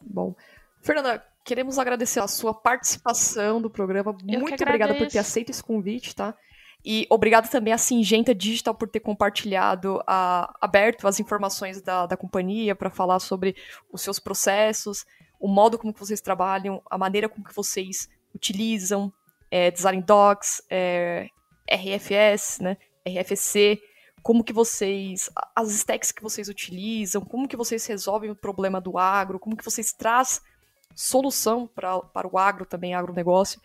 [0.01, 0.35] Bom,
[0.83, 4.17] Fernanda, queremos agradecer a sua participação do programa.
[4.27, 6.35] Eu Muito obrigada por ter aceito esse convite, tá?
[6.85, 12.17] E obrigado também à Singenta Digital por ter compartilhado, a, aberto as informações da, da
[12.17, 13.57] companhia para falar sobre
[13.93, 15.07] os seus processos,
[15.41, 19.13] o modo como que vocês trabalham, a maneira como que vocês utilizam
[19.51, 21.29] é, Design Docs, é,
[21.71, 22.77] RFS, né,
[23.07, 23.81] RFC,
[24.23, 28.99] como que vocês, as stacks que vocês utilizam, como que vocês resolvem o problema do
[28.99, 30.43] agro, como que vocês trazem
[30.95, 33.61] solução pra, para o agro também, agronegócio.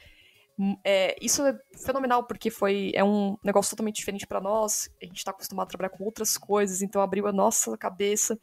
[0.58, 4.90] Hum, É, isso é fenomenal porque foi é um negócio totalmente diferente para nós.
[5.02, 8.38] A gente está acostumado a trabalhar com outras coisas, então abriu a nossa cabeça.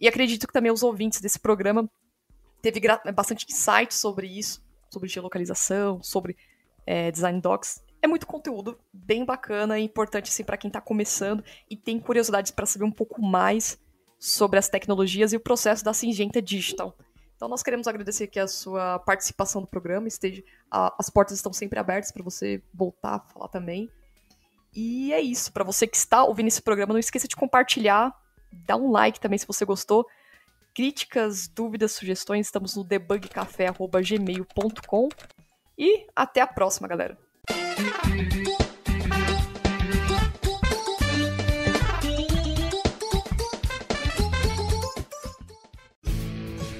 [0.00, 1.88] E acredito que também os ouvintes desse programa
[2.60, 6.36] teve gra- bastante insight sobre isso, sobre geolocalização, sobre
[6.86, 7.82] é, design docs.
[8.02, 12.50] É muito conteúdo bem bacana e importante assim, para quem está começando e tem curiosidades
[12.50, 13.78] para saber um pouco mais
[14.18, 16.96] sobre as tecnologias e o processo da Singenta Digital.
[17.44, 21.52] Então nós queremos agradecer aqui a sua participação no programa, esteja, a- as portas estão
[21.52, 23.90] sempre abertas para você voltar a falar também.
[24.74, 28.18] E é isso, para você que está ouvindo esse programa, não esqueça de compartilhar,
[28.50, 30.06] dá um like também se você gostou.
[30.74, 35.08] Críticas, dúvidas, sugestões, estamos no debugcafé@gmail.com.
[35.76, 37.18] E até a próxima, galera.